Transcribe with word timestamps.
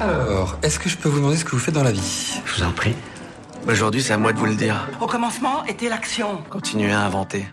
Alors, 0.00 0.58
est-ce 0.62 0.78
que 0.78 0.88
je 0.88 0.96
peux 0.96 1.08
vous 1.08 1.18
demander 1.18 1.36
ce 1.36 1.44
que 1.44 1.50
vous 1.50 1.58
faites 1.58 1.74
dans 1.74 1.82
la 1.82 1.92
vie? 1.92 2.40
Je 2.46 2.54
vous 2.56 2.62
en 2.66 2.72
prie. 2.72 2.94
Aujourd'hui, 3.68 4.02
c'est 4.02 4.14
à 4.14 4.18
moi 4.18 4.32
de 4.32 4.38
vous 4.38 4.46
le 4.46 4.54
dire. 4.54 4.88
Au 5.00 5.06
commencement 5.06 5.64
était 5.66 5.88
l'action. 5.88 6.38
Continuez 6.48 6.92
à 6.92 7.02
inventer. 7.02 7.46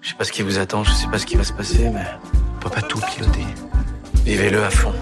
Je 0.00 0.10
sais 0.10 0.14
pas 0.16 0.24
ce 0.24 0.32
qui 0.32 0.42
vous 0.42 0.58
attend, 0.58 0.84
je 0.84 0.92
sais 0.92 1.08
pas 1.08 1.18
ce 1.18 1.26
qui 1.26 1.36
va 1.36 1.44
se 1.44 1.52
passer, 1.52 1.90
mais 1.90 2.04
on 2.56 2.60
peut 2.60 2.70
pas 2.70 2.82
tout 2.82 3.00
piloter. 3.00 3.44
Vivez-le 4.24 4.64
à 4.64 4.70
fond. 4.70 4.92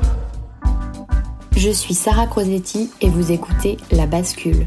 Je 1.57 1.71
suis 1.71 1.95
Sarah 1.95 2.27
Crosetti 2.27 2.91
et 3.01 3.09
vous 3.09 3.31
écoutez 3.31 3.77
La 3.93 4.07
Bascule. 4.07 4.67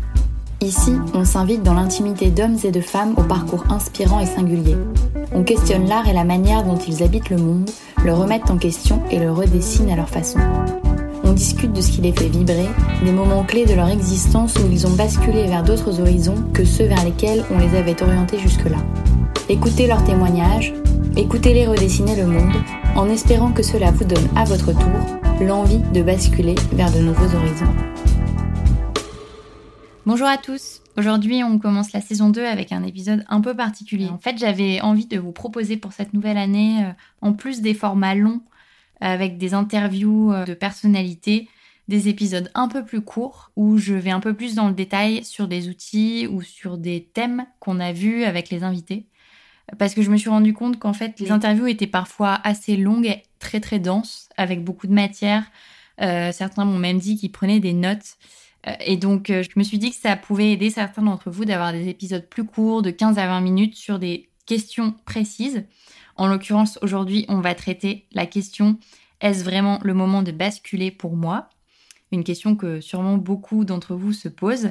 Ici, 0.61 0.94
on 1.13 1.25
s'invite 1.25 1.63
dans 1.63 1.73
l'intimité 1.73 2.31
d'hommes 2.31 2.58
et 2.63 2.72
de 2.72 2.81
femmes 2.81 3.13
au 3.17 3.23
parcours 3.23 3.66
inspirant 3.69 4.22
et 4.22 4.25
singulier. 4.25 4.78
On 5.36 5.44
questionne 5.44 5.86
l'art 5.89 6.08
et 6.08 6.14
la 6.14 6.23
manière 6.23 6.64
dont 6.64 6.78
ils 6.78 7.03
habitent 7.03 7.30
le 7.30 7.36
monde, 7.36 7.69
le 8.05 8.14
remettent 8.14 8.50
en 8.50 8.58
question 8.58 9.02
et 9.11 9.19
le 9.19 9.33
redessinent 9.33 9.89
à 9.89 9.97
leur 9.97 10.08
façon. 10.08 10.39
On 11.25 11.33
discute 11.33 11.73
de 11.73 11.81
ce 11.81 11.91
qui 11.91 12.00
les 12.00 12.14
fait 12.14 12.30
vibrer, 12.30 12.69
des 13.03 13.11
moments 13.11 13.44
clés 13.44 13.66
de 13.66 13.73
leur 13.73 13.89
existence 13.89 14.56
où 14.56 14.72
ils 14.72 14.88
ont 14.88 14.96
basculé 14.96 15.44
vers 15.47 15.63
d'autres 15.63 16.00
horizons 16.00 16.41
que 16.53 16.63
ceux 16.63 16.85
vers 16.85 17.03
lesquels 17.03 17.44
on 17.51 17.57
les 17.57 17.78
avait 17.78 18.01
orientés 18.01 18.40
jusque-là. 18.40 18.78
Écoutez 19.50 19.88
leurs 19.88 20.06
témoignages, 20.06 20.73
écoutez-les 21.18 21.67
redessiner 21.67 22.16
le 22.16 22.28
monde, 22.28 22.56
en 22.96 23.09
espérant 23.09 23.52
que 23.52 23.62
cela 23.62 23.91
vous 23.91 24.06
donne 24.06 24.29
à 24.38 24.46
votre 24.46 24.72
tour 24.72 25.41
l'envie 25.41 25.81
de 25.94 26.02
basculer 26.02 26.56
vers 26.72 26.91
de 26.94 27.00
nouveaux 27.00 27.35
horizons. 27.35 27.75
Bonjour 30.06 30.28
à 30.28 30.38
tous. 30.38 30.81
Aujourd'hui, 30.97 31.44
on 31.44 31.59
commence 31.59 31.91
la 31.91 32.00
saison 32.00 32.29
2 32.29 32.45
avec 32.45 32.72
un 32.72 32.83
épisode 32.83 33.25
un 33.28 33.41
peu 33.41 33.53
particulier. 33.53 34.07
En 34.07 34.17
fait, 34.17 34.38
j'avais 34.38 34.79
envie 34.79 35.07
de 35.07 35.19
vous 35.19 35.33
proposer 35.33 35.75
pour 35.75 35.91
cette 35.91 36.13
nouvelle 36.13 36.38
année, 36.38 36.85
euh, 36.85 36.91
en 37.22 37.33
plus 37.33 37.61
des 37.61 37.73
formats 37.73 38.16
longs 38.16 38.41
avec 39.01 39.38
des 39.38 39.53
interviews 39.53 40.31
euh, 40.31 40.45
de 40.45 40.53
personnalités, 40.53 41.50
des 41.89 42.07
épisodes 42.07 42.50
un 42.55 42.69
peu 42.69 42.85
plus 42.85 43.01
courts 43.01 43.51
où 43.57 43.78
je 43.78 43.94
vais 43.94 44.11
un 44.11 44.22
peu 44.22 44.34
plus 44.34 44.55
dans 44.55 44.69
le 44.69 44.73
détail 44.73 45.23
sur 45.25 45.47
des 45.47 45.67
outils 45.67 46.28
ou 46.31 46.41
sur 46.41 46.78
des 46.78 47.03
thèmes 47.13 47.45
qu'on 47.59 47.79
a 47.79 47.91
vus 47.91 48.23
avec 48.23 48.50
les 48.50 48.63
invités. 48.63 49.05
Parce 49.78 49.94
que 49.94 50.01
je 50.01 50.09
me 50.09 50.17
suis 50.17 50.29
rendu 50.29 50.53
compte 50.53 50.79
qu'en 50.79 50.94
fait, 50.94 51.19
les 51.19 51.31
interviews 51.31 51.67
étaient 51.67 51.88
parfois 51.88 52.39
assez 52.44 52.78
longues 52.78 53.07
et 53.07 53.23
très 53.39 53.59
très 53.59 53.79
denses, 53.79 54.29
avec 54.38 54.63
beaucoup 54.63 54.88
de 54.88 54.94
matière. 54.94 55.44
Euh, 56.01 56.31
certains 56.31 56.66
m'ont 56.66 56.78
même 56.78 57.00
dit 57.00 57.17
qu'ils 57.17 57.31
prenaient 57.31 57.59
des 57.59 57.73
notes. 57.73 58.17
Euh, 58.68 58.74
et 58.80 58.98
donc, 58.98 59.28
je 59.28 59.50
me 59.56 59.64
suis 59.64 59.78
dit 59.78 59.92
que 59.92 59.98
ça 59.98 60.16
pouvait 60.16 60.52
aider 60.52 60.70
certains 60.70 61.03
d'entre 61.03 61.30
vous 61.30 61.46
d'avoir 61.46 61.72
des 61.72 61.88
épisodes 61.88 62.28
plus 62.28 62.46
courts, 62.46 62.81
de 62.81 62.92
15 62.92 63.18
à 63.18 63.28
20 63.28 63.42
minutes, 63.42 63.76
sur 63.76 64.00
des 64.00 64.30
questions 64.46 64.94
précises. 65.06 65.66
En 66.16 66.28
l'occurrence, 66.28 66.80
aujourd'hui, 66.81 67.26
on 67.28 67.42
va 67.42 67.56
traiter 67.56 68.06
la 68.14 68.26
question 68.26 68.78
est-ce 69.22 69.44
vraiment 69.44 69.80
le 69.84 69.94
moment 69.94 70.22
de 70.22 70.31
basculer 70.31 70.92
pour 70.92 71.16
moi? 71.16 71.50
Une 72.12 72.24
question 72.24 72.56
que 72.56 72.81
sûrement 72.81 73.18
beaucoup 73.18 73.66
d'entre 73.66 73.96
vous 73.96 74.14
se 74.14 74.28
posent. 74.28 74.70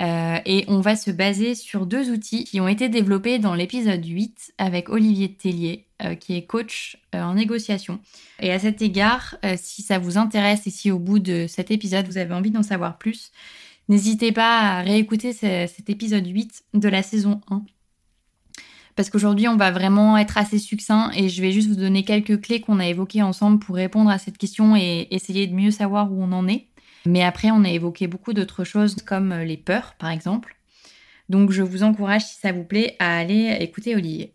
Euh, 0.00 0.38
et 0.46 0.64
on 0.68 0.80
va 0.80 0.94
se 0.94 1.10
baser 1.10 1.56
sur 1.56 1.84
deux 1.84 2.10
outils 2.10 2.44
qui 2.44 2.60
ont 2.60 2.68
été 2.68 2.88
développés 2.88 3.40
dans 3.40 3.54
l'épisode 3.54 4.04
8 4.04 4.52
avec 4.58 4.88
Olivier 4.88 5.34
Tellier, 5.34 5.87
euh, 6.02 6.14
qui 6.14 6.36
est 6.36 6.44
coach 6.46 6.98
euh, 7.14 7.22
en 7.22 7.34
négociation. 7.34 8.00
Et 8.40 8.52
à 8.52 8.58
cet 8.58 8.82
égard, 8.82 9.36
si 9.56 9.82
ça 9.82 9.98
vous 9.98 10.18
intéresse 10.18 10.66
et 10.66 10.70
si 10.70 10.90
au 10.90 10.98
bout 10.98 11.18
de 11.18 11.46
cet 11.48 11.70
épisode 11.70 12.06
vous 12.06 12.18
avez 12.18 12.34
envie 12.34 12.50
d'en 12.50 12.62
savoir 12.62 12.98
plus, 12.98 13.32
n'hésitez 13.88 14.32
pas 14.32 14.60
à 14.60 14.82
réécouter 14.82 15.32
cet 15.32 15.90
épisode 15.90 16.26
8 16.26 16.64
de 16.74 16.88
la 16.88 17.02
saison 17.02 17.40
1 17.50 17.62
parce 18.98 19.10
qu'aujourd'hui 19.10 19.46
on 19.46 19.56
va 19.56 19.70
vraiment 19.70 20.18
être 20.18 20.38
assez 20.38 20.58
succinct 20.58 21.12
et 21.14 21.28
je 21.28 21.40
vais 21.40 21.52
juste 21.52 21.68
vous 21.68 21.76
donner 21.76 22.02
quelques 22.02 22.40
clés 22.40 22.60
qu'on 22.60 22.80
a 22.80 22.86
évoquées 22.88 23.22
ensemble 23.22 23.60
pour 23.60 23.76
répondre 23.76 24.10
à 24.10 24.18
cette 24.18 24.38
question 24.38 24.74
et 24.74 25.06
essayer 25.12 25.46
de 25.46 25.54
mieux 25.54 25.70
savoir 25.70 26.12
où 26.12 26.20
on 26.20 26.32
en 26.32 26.48
est. 26.48 26.66
Mais 27.06 27.22
après 27.22 27.52
on 27.52 27.62
a 27.62 27.70
évoqué 27.70 28.08
beaucoup 28.08 28.32
d'autres 28.32 28.64
choses 28.64 28.96
comme 28.96 29.32
les 29.32 29.56
peurs 29.56 29.94
par 30.00 30.10
exemple. 30.10 30.56
Donc 31.28 31.52
je 31.52 31.62
vous 31.62 31.84
encourage 31.84 32.24
si 32.24 32.40
ça 32.40 32.50
vous 32.50 32.64
plaît 32.64 32.96
à 32.98 33.16
aller 33.16 33.56
écouter 33.60 33.94
Olivier. 33.94 34.34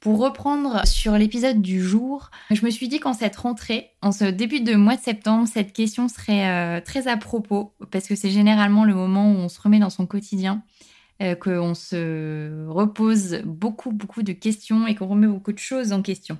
Pour 0.00 0.20
reprendre 0.20 0.86
sur 0.86 1.18
l'épisode 1.18 1.60
du 1.60 1.82
jour, 1.82 2.30
je 2.52 2.64
me 2.64 2.70
suis 2.70 2.86
dit 2.86 3.00
qu'en 3.00 3.14
cette 3.14 3.34
rentrée, 3.34 3.90
en 4.00 4.12
ce 4.12 4.26
début 4.26 4.60
de 4.60 4.76
mois 4.76 4.94
de 4.94 5.00
septembre, 5.00 5.48
cette 5.52 5.72
question 5.72 6.06
serait 6.06 6.48
euh, 6.48 6.80
très 6.80 7.08
à 7.08 7.16
propos 7.16 7.74
parce 7.90 8.06
que 8.06 8.14
c'est 8.14 8.30
généralement 8.30 8.84
le 8.84 8.94
moment 8.94 9.32
où 9.32 9.34
on 9.34 9.48
se 9.48 9.60
remet 9.60 9.80
dans 9.80 9.90
son 9.90 10.06
quotidien 10.06 10.62
euh, 11.20 11.34
qu'on 11.34 11.74
se 11.74 12.68
repose 12.68 13.42
beaucoup, 13.44 13.90
beaucoup 13.90 14.22
de 14.22 14.32
questions 14.32 14.86
et 14.86 14.94
qu'on 14.94 15.08
remet 15.08 15.26
beaucoup 15.26 15.52
de 15.52 15.58
choses 15.58 15.92
en 15.92 16.00
question. 16.00 16.38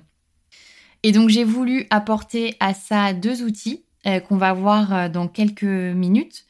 Et 1.03 1.11
donc 1.11 1.27
j'ai 1.27 1.43
voulu 1.43 1.85
apporter 1.89 2.55
à 2.61 2.73
ça 2.73 3.11
deux 3.11 3.43
outils 3.43 3.83
euh, 4.07 4.21
qu'on 4.21 4.37
va 4.37 4.53
voir 4.53 5.09
dans 5.09 5.27
quelques 5.27 5.63
minutes. 5.63 6.45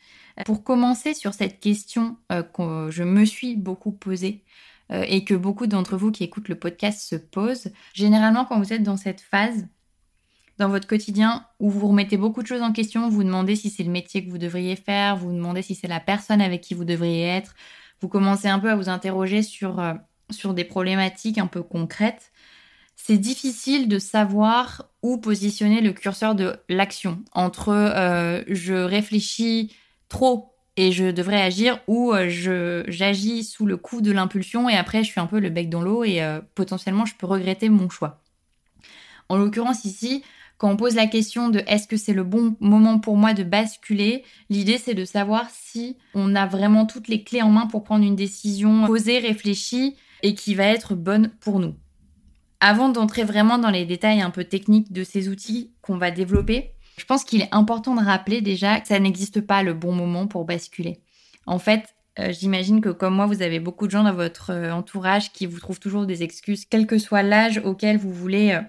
Pour 0.46 0.64
commencer 0.64 1.14
sur 1.14 1.34
cette 1.34 1.60
question 1.60 2.16
que 2.30 2.88
je 2.92 3.04
me 3.04 3.26
suis 3.26 3.58
beaucoup 3.58 3.92
posée 3.92 4.46
et 4.92 5.24
que 5.24 5.36
beaucoup 5.36 5.68
d'entre 5.68 5.98
vous 5.98 6.12
qui 6.12 6.24
écoutent 6.24 6.50
le 6.50 6.56
podcast 6.56 7.02
se 7.02 7.16
posent, 7.16 7.72
généralement 7.94 8.46
quand 8.46 8.60
vous 8.60 8.74
êtes 8.74 8.84
dans 8.84 8.98
cette 8.98 9.22
phase 9.22 9.68
dans 10.60 10.68
votre 10.68 10.88
quotidien 10.88 11.46
où 11.60 11.72
vous 11.72 11.88
remettez 11.88 12.18
beaucoup 12.18 12.44
de 12.44 12.48
choses 12.48 12.62
en 12.62 12.74
question, 12.74 13.10
vous 13.10 13.24
demandez 13.24 13.56
si 13.56 13.70
c'est 13.70 13.84
le 13.84 13.90
métier 13.90 14.24
que 14.24 14.30
vous 14.30 14.38
devriez 14.38 14.76
faire, 14.76 15.16
vous 15.16 15.32
demandez 15.32 15.62
si 15.62 15.74
c'est 15.74 15.88
la 15.88 16.02
personne 16.02 16.42
avec 16.42 16.62
qui 16.62 16.74
vous 16.74 16.84
devriez 16.84 17.26
être, 17.26 17.56
vous 18.02 18.10
commencez 18.10 18.50
un 18.50 18.60
peu 18.60 18.70
à 18.70 18.76
vous 18.76 18.90
interroger 18.90 19.42
sur, 19.42 19.80
euh, 19.80 19.94
sur 20.30 20.54
des 20.54 20.66
problématiques 20.66 21.38
un 21.38 21.48
peu 21.48 21.64
concrètes, 21.64 22.32
c'est 22.98 23.18
difficile 23.18 23.88
de 23.88 23.98
savoir 23.98 24.90
où 25.02 25.18
positionner 25.18 25.80
le 25.80 25.94
curseur 25.94 26.36
de 26.36 26.58
l'action 26.68 27.24
entre 27.32 27.70
euh, 27.70 28.44
je 28.48 28.74
réfléchis 28.74 29.74
trop 30.10 30.49
et 30.80 30.94
je 30.94 31.12
devrais 31.12 31.42
agir 31.42 31.78
ou 31.88 32.14
euh, 32.14 32.84
j'agis 32.88 33.44
sous 33.44 33.66
le 33.66 33.76
coup 33.76 34.00
de 34.00 34.14
l'impulsion 34.14 34.70
et 34.70 34.76
après 34.76 35.04
je 35.04 35.12
suis 35.12 35.20
un 35.20 35.26
peu 35.26 35.42
le 35.42 35.50
bec 35.50 35.70
dans 35.70 35.82
l'eau 35.82 36.06
et 36.06 36.22
potentiellement 36.56 37.06
je 37.06 37.16
peux 37.16 37.28
regretter 37.28 37.68
mon 37.68 37.90
choix. 37.90 38.24
En 39.28 39.36
l'occurrence 39.36 39.84
ici, 39.84 40.24
quand 40.58 40.72
on 40.72 40.78
pose 40.78 40.96
la 40.96 41.08
question 41.08 41.50
de 41.50 41.62
est-ce 41.68 41.86
que 41.86 41.98
c'est 41.98 42.14
le 42.14 42.24
bon 42.24 42.56
moment 42.62 42.98
pour 42.98 43.18
moi 43.18 43.34
de 43.34 43.44
basculer, 43.44 44.24
l'idée 44.50 44.78
c'est 44.78 44.94
de 44.94 45.04
savoir 45.04 45.50
si 45.52 45.98
on 46.14 46.34
a 46.34 46.46
vraiment 46.46 46.86
toutes 46.86 47.10
les 47.10 47.26
clés 47.26 47.42
en 47.42 47.50
main 47.50 47.68
pour 47.68 47.84
prendre 47.84 48.06
une 48.06 48.16
décision 48.16 48.88
posée, 48.88 49.20
réfléchie 49.20 49.98
et 50.24 50.34
qui 50.34 50.56
va 50.56 50.64
être 50.64 50.96
bonne 50.96 51.32
pour 51.42 51.60
nous. 51.60 51.76
Avant 52.62 52.88
d'entrer 52.88 53.26
vraiment 53.26 53.58
dans 53.58 53.70
les 53.70 53.86
détails 53.86 54.22
un 54.22 54.32
peu 54.32 54.46
techniques 54.46 54.94
de 54.94 55.04
ces 55.04 55.28
outils 55.28 55.74
qu'on 55.82 55.98
va 55.98 56.10
développer, 56.10 56.72
je 57.00 57.06
pense 57.06 57.24
qu'il 57.24 57.42
est 57.42 57.50
important 57.54 57.96
de 57.96 58.04
rappeler 58.04 58.42
déjà 58.42 58.80
que 58.80 58.88
ça 58.88 59.00
n'existe 59.00 59.42
pas 59.42 59.64
le 59.64 59.74
bon 59.74 59.94
moment 59.94 60.28
pour 60.28 60.46
basculer. 60.46 61.00
En 61.46 61.58
fait, 61.58 61.96
euh, 62.20 62.34
j'imagine 62.38 62.82
que 62.82 62.90
comme 62.90 63.16
moi, 63.16 63.26
vous 63.26 63.42
avez 63.42 63.60
beaucoup 63.60 63.86
de 63.86 63.92
gens 63.92 64.04
dans 64.04 64.14
votre 64.14 64.52
euh, 64.52 64.72
entourage 64.72 65.32
qui 65.32 65.46
vous 65.46 65.60
trouvent 65.60 65.80
toujours 65.80 66.06
des 66.06 66.24
excuses, 66.24 66.66
quel 66.66 66.86
que 66.86 66.98
soit 66.98 67.24
l'âge 67.24 67.62
auquel 67.64 67.98
vous 67.98 68.14
voulez 68.14 68.52
euh, 68.52 68.62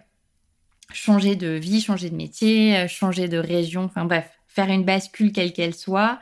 changer 0.92 1.34
de 1.34 1.48
vie, 1.48 1.80
changer 1.80 2.10
de 2.10 2.16
métier, 2.16 2.86
changer 2.88 3.26
de 3.26 3.38
région, 3.38 3.84
enfin 3.84 4.04
bref, 4.04 4.30
faire 4.46 4.68
une 4.70 4.84
bascule 4.84 5.32
quelle 5.32 5.52
qu'elle 5.52 5.74
soit. 5.74 6.18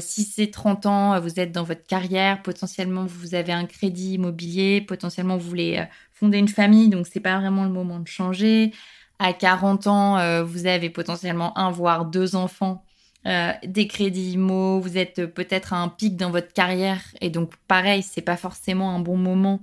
si 0.00 0.24
c'est 0.24 0.50
30 0.50 0.86
ans, 0.86 1.20
vous 1.20 1.38
êtes 1.38 1.52
dans 1.52 1.62
votre 1.62 1.86
carrière, 1.86 2.42
potentiellement 2.42 3.06
vous 3.06 3.36
avez 3.36 3.52
un 3.52 3.66
crédit 3.66 4.14
immobilier, 4.14 4.80
potentiellement 4.80 5.36
vous 5.36 5.48
voulez 5.48 5.84
fonder 6.12 6.38
une 6.38 6.48
famille, 6.48 6.88
donc 6.88 7.06
c'est 7.06 7.20
pas 7.20 7.38
vraiment 7.38 7.62
le 7.62 7.70
moment 7.70 8.00
de 8.00 8.08
changer. 8.08 8.72
À 9.20 9.32
40 9.32 9.86
ans, 9.86 10.44
vous 10.44 10.66
avez 10.66 10.90
potentiellement 10.90 11.56
un 11.56 11.70
voire 11.70 12.06
deux 12.06 12.34
enfants 12.36 12.82
euh, 13.26 13.52
des 13.64 13.86
crédits 13.86 14.32
IMO, 14.32 14.80
vous 14.80 14.96
êtes 14.96 15.26
peut-être 15.26 15.74
à 15.74 15.76
un 15.76 15.88
pic 15.88 16.16
dans 16.16 16.30
votre 16.30 16.52
carrière 16.52 17.02
et 17.20 17.28
donc 17.28 17.54
pareil, 17.68 18.02
c'est 18.02 18.22
pas 18.22 18.38
forcément 18.38 18.94
un 18.94 18.98
bon 18.98 19.18
moment 19.18 19.60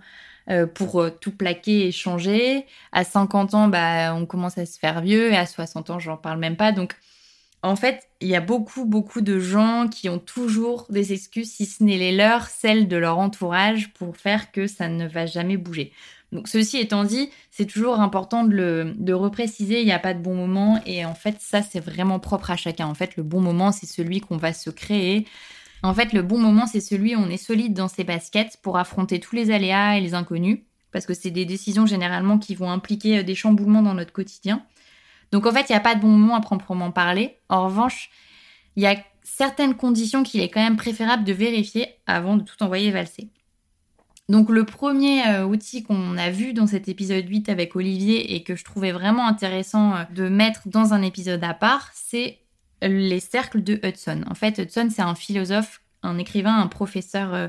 euh, 0.49 0.67
pour 0.67 1.01
euh, 1.01 1.09
tout 1.09 1.31
plaquer 1.31 1.87
et 1.87 1.91
changer. 1.91 2.65
À 2.91 3.03
50 3.03 3.55
ans, 3.55 3.67
bah, 3.67 4.13
on 4.13 4.27
commence 4.27 4.59
à 4.59 4.65
se 4.67 4.77
faire 4.77 5.01
vieux 5.01 5.31
et 5.31 5.37
à 5.37 5.47
60 5.47 5.89
ans, 5.89 5.99
j'en 5.99 6.17
parle 6.17 6.37
même 6.39 6.55
pas. 6.55 6.71
Donc 6.71 6.95
en 7.63 7.75
fait, 7.75 8.07
il 8.21 8.27
y 8.27 8.35
a 8.35 8.41
beaucoup, 8.41 8.85
beaucoup 8.85 9.21
de 9.21 9.39
gens 9.39 9.87
qui 9.89 10.07
ont 10.07 10.19
toujours 10.19 10.85
des 10.89 11.11
excuses, 11.13 11.51
si 11.51 11.65
ce 11.65 11.83
n'est 11.83 11.97
les 11.97 12.15
leurs, 12.15 12.47
celles 12.47 12.87
de 12.87 12.97
leur 12.97 13.17
entourage, 13.17 13.91
pour 13.93 14.17
faire 14.17 14.51
que 14.51 14.67
ça 14.67 14.87
ne 14.87 15.07
va 15.07 15.25
jamais 15.25 15.57
bouger. 15.57 15.91
Donc 16.31 16.49
ceci 16.49 16.77
étant 16.77 17.03
dit, 17.05 17.29
c'est 17.51 17.65
toujours 17.65 18.01
important 18.01 18.43
de, 18.43 18.93
le, 18.99 19.15
repréciser, 19.15 19.79
il 19.79 19.85
n'y 19.85 19.93
a 19.93 19.99
pas 19.99 20.13
de 20.13 20.19
bon 20.19 20.35
moment 20.35 20.81
et 20.85 21.05
en 21.05 21.15
fait 21.15 21.37
ça 21.39 21.61
c'est 21.61 21.79
vraiment 21.79 22.19
propre 22.19 22.51
à 22.51 22.57
chacun. 22.57 22.87
En 22.87 22.93
fait 22.93 23.15
le 23.15 23.23
bon 23.23 23.39
moment 23.39 23.71
c'est 23.71 23.85
celui 23.85 24.19
qu'on 24.19 24.37
va 24.37 24.51
se 24.51 24.69
créer. 24.69 25.25
En 25.83 25.93
fait 25.93 26.11
le 26.11 26.21
bon 26.21 26.37
moment 26.37 26.65
c'est 26.65 26.81
celui 26.81 27.15
où 27.15 27.19
on 27.19 27.29
est 27.29 27.37
solide 27.37 27.73
dans 27.73 27.87
ses 27.87 28.03
baskets 28.03 28.57
pour 28.61 28.77
affronter 28.77 29.19
tous 29.19 29.35
les 29.35 29.51
aléas 29.51 29.97
et 29.97 30.01
les 30.01 30.15
inconnus 30.15 30.59
parce 30.91 31.05
que 31.05 31.13
c'est 31.13 31.31
des 31.31 31.45
décisions 31.45 31.85
généralement 31.85 32.37
qui 32.37 32.55
vont 32.55 32.71
impliquer 32.71 33.19
euh, 33.19 33.23
des 33.23 33.35
chamboulements 33.35 33.81
dans 33.81 33.93
notre 33.93 34.11
quotidien. 34.11 34.63
Donc 35.31 35.45
en 35.45 35.51
fait 35.51 35.69
il 35.69 35.71
n'y 35.71 35.77
a 35.77 35.81
pas 35.81 35.95
de 35.95 36.01
bon 36.01 36.09
moment 36.09 36.35
à 36.35 36.41
proprement 36.41 36.91
parler. 36.91 37.37
En 37.47 37.65
revanche, 37.65 38.09
il 38.75 38.83
y 38.83 38.87
a 38.87 38.97
certaines 39.23 39.75
conditions 39.75 40.23
qu'il 40.23 40.41
est 40.41 40.49
quand 40.49 40.61
même 40.61 40.77
préférable 40.77 41.23
de 41.23 41.33
vérifier 41.33 41.87
avant 42.05 42.35
de 42.35 42.43
tout 42.43 42.61
envoyer 42.63 42.91
valser. 42.91 43.29
Donc 44.29 44.49
le 44.49 44.65
premier 44.65 45.25
euh, 45.25 45.45
outil 45.45 45.83
qu'on 45.83 46.17
a 46.17 46.29
vu 46.29 46.53
dans 46.53 46.67
cet 46.67 46.89
épisode 46.89 47.27
8 47.27 47.47
avec 47.47 47.75
Olivier 47.75 48.35
et 48.35 48.43
que 48.43 48.55
je 48.55 48.65
trouvais 48.65 48.91
vraiment 48.91 49.25
intéressant 49.25 49.95
euh, 49.95 50.03
de 50.13 50.27
mettre 50.27 50.61
dans 50.65 50.93
un 50.93 51.01
épisode 51.01 51.43
à 51.43 51.53
part, 51.53 51.89
c'est 51.93 52.39
les 52.81 53.21
cercles 53.21 53.63
de 53.63 53.79
Hudson. 53.83 54.23
En 54.29 54.35
fait, 54.35 54.57
Hudson, 54.59 54.89
c'est 54.93 55.01
un 55.01 55.15
philosophe, 55.15 55.81
un 56.03 56.17
écrivain, 56.17 56.59
un 56.59 56.67
professeur 56.67 57.33
euh, 57.33 57.47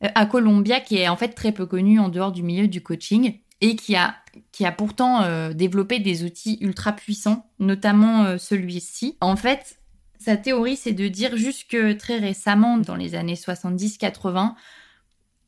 à 0.00 0.24
Columbia 0.24 0.80
qui 0.80 0.96
est 0.96 1.08
en 1.08 1.16
fait 1.16 1.28
très 1.28 1.52
peu 1.52 1.66
connu 1.66 2.00
en 2.00 2.08
dehors 2.08 2.32
du 2.32 2.42
milieu 2.42 2.68
du 2.68 2.82
coaching 2.82 3.38
et 3.60 3.76
qui 3.76 3.94
a, 3.94 4.16
qui 4.50 4.66
a 4.66 4.72
pourtant 4.72 5.22
développé 5.52 5.98
des 6.00 6.24
outils 6.24 6.58
ultra 6.60 6.92
puissants, 6.92 7.46
notamment 7.60 8.36
celui-ci. 8.36 9.16
En 9.22 9.36
fait, 9.36 9.78
sa 10.18 10.36
théorie, 10.36 10.76
c'est 10.76 10.92
de 10.92 11.08
dire 11.08 11.36
jusque 11.36 11.78
très 11.96 12.18
récemment, 12.18 12.76
dans 12.76 12.96
les 12.96 13.14
années 13.14 13.36
70-80, 13.36 14.54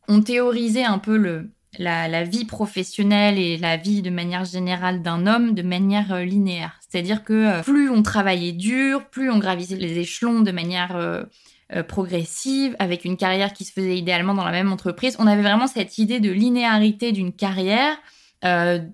on 0.08 0.22
théorisait 0.22 0.84
un 0.84 0.98
peu 0.98 1.16
le, 1.16 1.50
la, 1.78 2.24
vie 2.24 2.44
professionnelle 2.44 3.38
et 3.38 3.56
la 3.56 3.76
vie 3.76 4.02
de 4.02 4.10
manière 4.10 4.44
générale 4.44 5.02
d'un 5.02 5.26
homme 5.26 5.54
de 5.54 5.62
manière 5.62 6.12
euh, 6.12 6.24
linéaire. 6.24 6.78
C'est-à-dire 6.88 7.24
que 7.24 7.32
euh, 7.32 7.62
plus 7.62 7.90
on 7.90 8.02
travaillait 8.02 8.52
dur, 8.52 9.04
plus 9.10 9.30
on 9.30 9.38
gravissait 9.38 9.76
les 9.76 9.98
échelons 9.98 10.40
de 10.40 10.52
manière 10.52 10.96
euh, 10.96 11.24
progressive, 11.88 12.76
avec 12.78 13.04
une 13.04 13.16
carrière 13.16 13.52
qui 13.52 13.64
se 13.64 13.72
faisait 13.72 13.98
idéalement 13.98 14.34
dans 14.34 14.44
la 14.44 14.52
même 14.52 14.72
entreprise, 14.72 15.16
on 15.18 15.26
avait 15.26 15.42
vraiment 15.42 15.66
cette 15.66 15.98
idée 15.98 16.20
de 16.20 16.30
linéarité 16.30 17.10
d'une 17.10 17.32
carrière. 17.32 17.96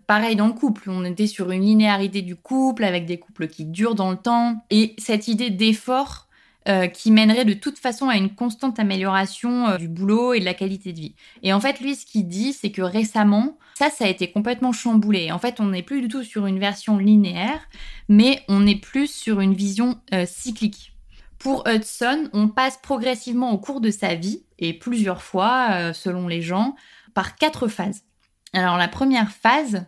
pareil 0.06 0.36
dans 0.36 0.46
le 0.46 0.54
couple, 0.54 0.88
on 0.88 1.04
était 1.04 1.26
sur 1.26 1.50
une 1.50 1.60
linéarité 1.60 2.22
du 2.22 2.34
couple 2.34 2.84
avec 2.84 3.04
des 3.04 3.18
couples 3.18 3.46
qui 3.46 3.66
durent 3.66 3.94
dans 3.94 4.10
le 4.10 4.16
temps 4.16 4.64
et 4.70 4.94
cette 4.96 5.28
idée 5.28 5.50
d'effort 5.50 6.28
euh, 6.68 6.86
qui 6.86 7.10
mènerait 7.10 7.44
de 7.44 7.54
toute 7.54 7.78
façon 7.78 8.08
à 8.08 8.16
une 8.16 8.34
constante 8.34 8.78
amélioration 8.78 9.68
euh, 9.68 9.78
du 9.78 9.88
boulot 9.88 10.32
et 10.32 10.40
de 10.40 10.44
la 10.44 10.54
qualité 10.54 10.92
de 10.92 11.00
vie. 11.00 11.14
Et 11.42 11.52
en 11.52 11.60
fait, 11.60 11.80
lui, 11.80 11.96
ce 11.96 12.06
qu'il 12.06 12.28
dit, 12.28 12.52
c'est 12.52 12.70
que 12.70 12.82
récemment, 12.82 13.58
ça, 13.74 13.90
ça 13.90 14.04
a 14.04 14.08
été 14.08 14.30
complètement 14.30 14.72
chamboulé. 14.72 15.32
En 15.32 15.38
fait, 15.38 15.58
on 15.60 15.68
n'est 15.68 15.82
plus 15.82 16.02
du 16.02 16.08
tout 16.08 16.22
sur 16.22 16.46
une 16.46 16.60
version 16.60 16.98
linéaire, 16.98 17.68
mais 18.08 18.42
on 18.48 18.66
est 18.66 18.80
plus 18.80 19.10
sur 19.10 19.40
une 19.40 19.54
vision 19.54 20.00
euh, 20.14 20.24
cyclique. 20.24 20.92
Pour 21.38 21.64
Hudson, 21.66 22.28
on 22.32 22.46
passe 22.46 22.78
progressivement 22.80 23.50
au 23.50 23.58
cours 23.58 23.80
de 23.80 23.90
sa 23.90 24.14
vie, 24.14 24.44
et 24.60 24.72
plusieurs 24.72 25.22
fois, 25.24 25.92
selon 25.92 26.28
les 26.28 26.40
gens, 26.40 26.76
par 27.14 27.34
quatre 27.34 27.66
phases. 27.66 28.04
Alors 28.52 28.76
la 28.76 28.86
première 28.86 29.32
phase, 29.32 29.86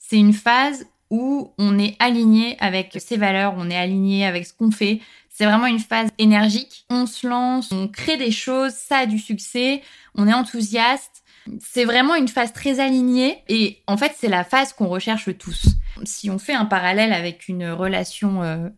c'est 0.00 0.16
une 0.16 0.32
phase 0.32 0.86
où 1.10 1.52
on 1.58 1.78
est 1.78 1.96
aligné 1.98 2.56
avec 2.60 2.96
ses 3.00 3.16
valeurs, 3.16 3.54
on 3.56 3.70
est 3.70 3.76
aligné 3.76 4.26
avec 4.26 4.46
ce 4.46 4.52
qu'on 4.52 4.70
fait. 4.70 5.00
C'est 5.38 5.44
vraiment 5.44 5.66
une 5.66 5.80
phase 5.80 6.08
énergique. 6.16 6.86
On 6.88 7.04
se 7.04 7.26
lance, 7.26 7.70
on 7.70 7.88
crée 7.88 8.16
des 8.16 8.30
choses, 8.30 8.72
ça 8.72 9.00
a 9.00 9.06
du 9.06 9.18
succès, 9.18 9.82
on 10.14 10.26
est 10.26 10.32
enthousiaste. 10.32 11.22
C'est 11.60 11.84
vraiment 11.84 12.14
une 12.14 12.26
phase 12.26 12.54
très 12.54 12.80
alignée 12.80 13.44
et 13.46 13.82
en 13.86 13.98
fait 13.98 14.12
c'est 14.16 14.28
la 14.28 14.44
phase 14.44 14.72
qu'on 14.72 14.86
recherche 14.86 15.36
tous. 15.36 15.66
Si 16.04 16.30
on 16.30 16.38
fait 16.38 16.54
un 16.54 16.64
parallèle 16.64 17.12
avec 17.12 17.48
une 17.48 17.68
relation 17.68 18.42
euh, 18.42 18.70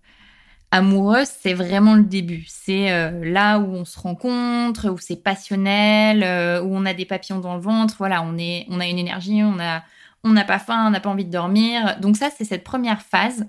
amoureuse, 0.72 1.28
c'est 1.28 1.54
vraiment 1.54 1.94
le 1.94 2.02
début. 2.02 2.44
C'est 2.48 2.90
euh, 2.90 3.24
là 3.24 3.60
où 3.60 3.76
on 3.76 3.84
se 3.84 4.00
rencontre, 4.00 4.90
où 4.90 4.98
c'est 4.98 5.22
passionnel, 5.22 6.24
euh, 6.24 6.60
où 6.60 6.74
on 6.74 6.84
a 6.86 6.92
des 6.92 7.06
papillons 7.06 7.38
dans 7.38 7.54
le 7.54 7.60
ventre. 7.60 7.94
Voilà, 7.98 8.20
on 8.24 8.36
est, 8.36 8.66
on 8.68 8.80
a 8.80 8.86
une 8.88 8.98
énergie, 8.98 9.44
on 9.44 9.60
a, 9.60 9.84
on 10.24 10.30
n'a 10.30 10.44
pas 10.44 10.58
faim, 10.58 10.88
on 10.88 10.90
n'a 10.90 10.98
pas 10.98 11.10
envie 11.10 11.24
de 11.24 11.30
dormir. 11.30 12.00
Donc 12.00 12.16
ça, 12.16 12.30
c'est 12.36 12.44
cette 12.44 12.64
première 12.64 13.02
phase 13.02 13.46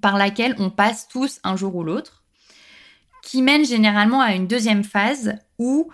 par 0.00 0.16
laquelle 0.16 0.54
on 0.58 0.70
passe 0.70 1.08
tous 1.08 1.40
un 1.44 1.56
jour 1.56 1.74
ou 1.76 1.82
l'autre, 1.82 2.22
qui 3.22 3.42
mène 3.42 3.64
généralement 3.64 4.20
à 4.20 4.34
une 4.34 4.46
deuxième 4.46 4.84
phase 4.84 5.34
où 5.58 5.90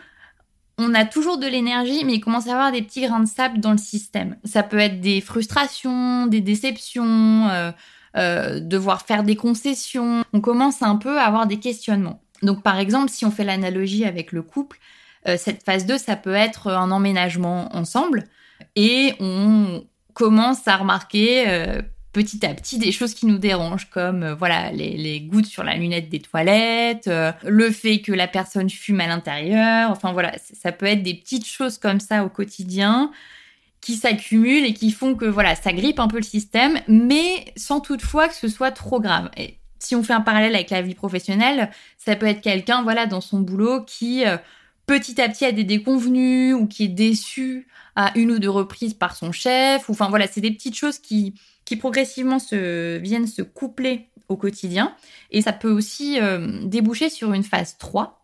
on 0.79 0.95
a 0.95 1.05
toujours 1.05 1.39
de 1.39 1.47
l'énergie, 1.47 2.05
mais 2.05 2.15
il 2.15 2.21
commence 2.21 2.49
à 2.49 2.53
avoir 2.53 2.73
des 2.73 2.83
petits 2.83 3.03
grains 3.03 3.21
de 3.21 3.29
sable 3.29 3.61
dans 3.61 3.73
le 3.73 3.79
système. 3.79 4.37
Ça 4.45 4.63
peut 4.63 4.79
être 4.79 5.01
des 5.01 5.21
frustrations, 5.21 6.27
des 6.27 6.41
déceptions, 6.41 7.49
euh, 7.49 7.71
euh, 8.17 8.61
devoir 8.61 9.03
faire 9.03 9.23
des 9.23 9.37
concessions. 9.37 10.25
On 10.33 10.41
commence 10.41 10.83
un 10.83 10.97
peu 10.97 11.19
à 11.19 11.25
avoir 11.25 11.47
des 11.47 11.59
questionnements. 11.59 12.21
Donc 12.43 12.63
par 12.63 12.79
exemple, 12.79 13.11
si 13.11 13.25
on 13.25 13.31
fait 13.31 13.45
l'analogie 13.45 14.05
avec 14.05 14.33
le 14.33 14.43
couple, 14.43 14.79
euh, 15.29 15.37
cette 15.39 15.63
phase 15.63 15.87
2, 15.87 15.99
ça 15.99 16.17
peut 16.17 16.35
être 16.35 16.69
un 16.69 16.91
emménagement 16.91 17.75
ensemble 17.75 18.25
et 18.77 19.15
on 19.21 19.85
commence 20.15 20.67
à 20.67 20.77
remarquer 20.77 21.81
petit 22.13 22.45
à 22.45 22.55
petit 22.55 22.79
des 22.79 22.93
choses 22.93 23.15
qui 23.15 23.27
nous 23.27 23.39
dérangent, 23.39 23.89
comme 23.91 24.23
euh, 24.23 24.35
voilà 24.35 24.71
les, 24.71 25.21
gouttes 25.21 25.47
sur 25.47 25.65
la 25.65 25.77
lunette 25.77 26.09
des 26.09 26.21
toilettes, 26.21 27.09
euh, 27.09 27.33
le 27.45 27.71
fait 27.71 28.01
que 28.01 28.13
la 28.13 28.29
personne 28.29 28.69
fume 28.69 29.01
à 29.01 29.07
l'intérieur. 29.07 29.91
Enfin 29.91 30.13
voilà, 30.13 30.33
ça 30.39 30.73
peut 30.73 30.87
être 30.87 31.03
des 31.03 31.15
petites 31.15 31.47
choses 31.47 31.79
comme 31.79 32.01
ça 32.01 32.25
au 32.25 32.29
quotidien 32.29 33.11
qui 33.81 33.97
s'accumulent 33.97 34.65
et 34.65 34.75
qui 34.75 34.93
font 34.93 35.15
que 35.15 35.25
voilà 35.25 35.57
ça 35.57 35.73
grippe 35.73 35.99
un 35.99 36.09
peu 36.09 36.19
le 36.19 36.23
système, 36.23 36.79
mais 36.87 37.47
sans 37.57 37.81
toutefois 37.81 38.29
que 38.29 38.35
ce 38.35 38.49
soit 38.49 38.71
trop 38.71 39.01
grave. 39.01 39.31
Et 39.37 39.57
si 39.79 39.97
on 39.97 40.03
fait 40.03 40.13
un 40.13 40.21
parallèle 40.21 40.55
avec 40.55 40.71
la 40.71 40.83
vie 40.83 40.95
professionnelle, 40.95 41.71
ça 41.99 42.15
peut 42.15 42.27
être 42.27 42.41
quelqu'un 42.41 42.83
voilà 42.83 43.07
dans 43.07 43.21
son 43.21 43.41
boulot 43.41 43.83
qui 43.85 44.25
euh, 44.25 44.37
petit 44.87 45.21
à 45.21 45.29
petit 45.29 45.45
a 45.45 45.53
des 45.53 45.65
déconvenus 45.65 46.55
ou 46.55 46.67
qui 46.67 46.85
est 46.85 46.89
déçu 46.89 47.67
à 47.97 48.13
une 48.17 48.31
ou 48.31 48.39
deux 48.39 48.51
reprises 48.51 48.95
par 48.95 49.17
son 49.17 49.33
chef. 49.33 49.89
Ou, 49.89 49.93
enfin 49.93 50.09
voilà, 50.09 50.27
c'est 50.27 50.41
des 50.41 50.51
petites 50.51 50.77
choses 50.77 50.99
qui 50.99 51.35
qui 51.73 51.79
progressivement 51.79 52.39
se, 52.39 52.99
viennent 52.99 53.27
se 53.27 53.41
coupler 53.41 54.11
au 54.29 54.37
quotidien. 54.37 54.95
Et 55.31 55.41
ça 55.41 55.55
peut 55.55 55.71
aussi 55.71 56.21
euh, 56.21 56.61
déboucher 56.65 57.09
sur 57.09 57.33
une 57.33 57.45
phase 57.45 57.79
3, 57.79 58.23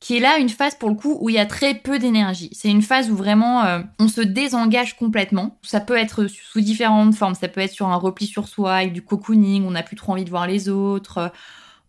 qui 0.00 0.16
est 0.16 0.20
là 0.20 0.38
une 0.38 0.48
phase 0.48 0.74
pour 0.74 0.88
le 0.88 0.94
coup 0.94 1.18
où 1.20 1.28
il 1.28 1.34
y 1.34 1.38
a 1.38 1.44
très 1.44 1.74
peu 1.74 1.98
d'énergie. 1.98 2.48
C'est 2.52 2.70
une 2.70 2.80
phase 2.80 3.10
où 3.10 3.14
vraiment 3.14 3.62
euh, 3.64 3.80
on 3.98 4.08
se 4.08 4.22
désengage 4.22 4.96
complètement. 4.96 5.58
Ça 5.62 5.80
peut 5.80 5.98
être 5.98 6.28
sous 6.28 6.62
différentes 6.62 7.14
formes. 7.14 7.34
Ça 7.34 7.48
peut 7.48 7.60
être 7.60 7.74
sur 7.74 7.88
un 7.88 7.96
repli 7.96 8.26
sur 8.26 8.48
soi, 8.48 8.76
avec 8.76 8.94
du 8.94 9.02
cocooning, 9.02 9.66
on 9.66 9.72
n'a 9.72 9.82
plus 9.82 9.96
trop 9.96 10.12
envie 10.12 10.24
de 10.24 10.30
voir 10.30 10.46
les 10.46 10.70
autres, 10.70 11.18
euh, 11.18 11.28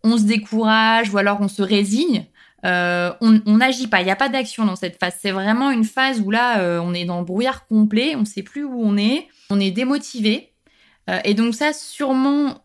on 0.04 0.18
se 0.18 0.24
décourage 0.24 1.14
ou 1.14 1.16
alors 1.16 1.38
on 1.40 1.48
se 1.48 1.62
résigne. 1.62 2.26
on 2.62 3.56
n'agit 3.56 3.86
pas, 3.86 4.02
il 4.02 4.04
n'y 4.04 4.10
a 4.10 4.16
pas 4.16 4.28
d'action 4.28 4.66
dans 4.66 4.76
cette 4.76 4.98
phase. 5.00 5.14
C'est 5.18 5.30
vraiment 5.30 5.70
une 5.70 5.84
phase 5.84 6.20
où 6.20 6.30
là, 6.30 6.80
on 6.82 6.92
est 6.92 7.06
dans 7.06 7.20
le 7.20 7.24
brouillard 7.24 7.66
complet, 7.66 8.16
on 8.16 8.20
ne 8.20 8.24
sait 8.26 8.42
plus 8.42 8.64
où 8.64 8.82
on 8.82 8.98
est, 8.98 9.28
on 9.50 9.58
est 9.60 9.70
démotivé, 9.70 10.49
et 11.24 11.34
donc 11.34 11.54
ça, 11.54 11.72
sûrement 11.72 12.62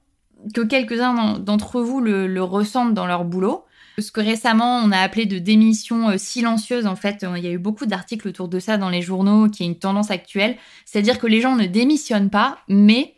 que 0.54 0.62
quelques-uns 0.62 1.40
d'entre 1.40 1.82
vous 1.82 2.02
le, 2.02 2.42
ressentent 2.42 2.94
dans 2.94 3.08
leur 3.08 3.25
boulot. 3.25 3.66
ce 3.98 4.12
que 4.12 4.22
récemment 4.22 4.78
on 4.78 4.92
a 4.92 5.00
appelé 5.00 5.25
de 5.25 5.40
démission 5.40 6.10
euh, 6.10 6.18
silencieuse. 6.18 6.86
En 6.86 6.96
fait, 6.96 7.25
il 7.36 7.44
y 7.44 7.48
a 7.48 7.52
eu 7.52 7.58
beaucoup 7.58 7.86
d'articles 7.86 8.28
autour 8.28 8.48
de 8.48 8.60
ça 8.60 8.78
dans 8.78 8.90
les 8.90 9.02
journaux, 9.02 9.50
qui 9.50 9.64
est 9.64 9.68
une 9.68 9.80
tendance 9.80 10.12
actuelle. 10.12 10.58
C'est-à-dire 10.86 11.20
que 11.20 11.28
les 11.28 11.42
gens 11.42 11.56
ne 11.56 11.66
démissionnent 11.66 12.30
pas, 12.30 12.60
mais 12.68 13.16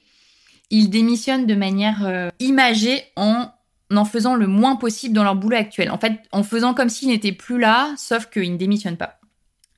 ils 0.69 0.89
démissionnent 0.89 1.45
de 1.45 1.55
manière 1.55 2.05
euh, 2.05 2.29
imagée 2.39 3.03
en 3.15 3.51
en 3.89 4.03
faisant 4.03 4.35
le 4.35 4.47
moins 4.47 4.75
possible 4.75 5.15
dans 5.15 5.23
leur 5.23 5.35
boulot 5.35 5.55
actuel. 5.55 5.91
En 5.91 5.97
fait, 5.97 6.19
en 6.33 6.43
faisant 6.43 6.73
comme 6.73 6.89
s'ils 6.89 7.07
n'étaient 7.07 7.31
plus 7.31 7.57
là, 7.57 7.93
sauf 7.95 8.25
qu'ils 8.29 8.51
ne 8.51 8.57
démissionnent 8.57 8.97
pas. 8.97 9.19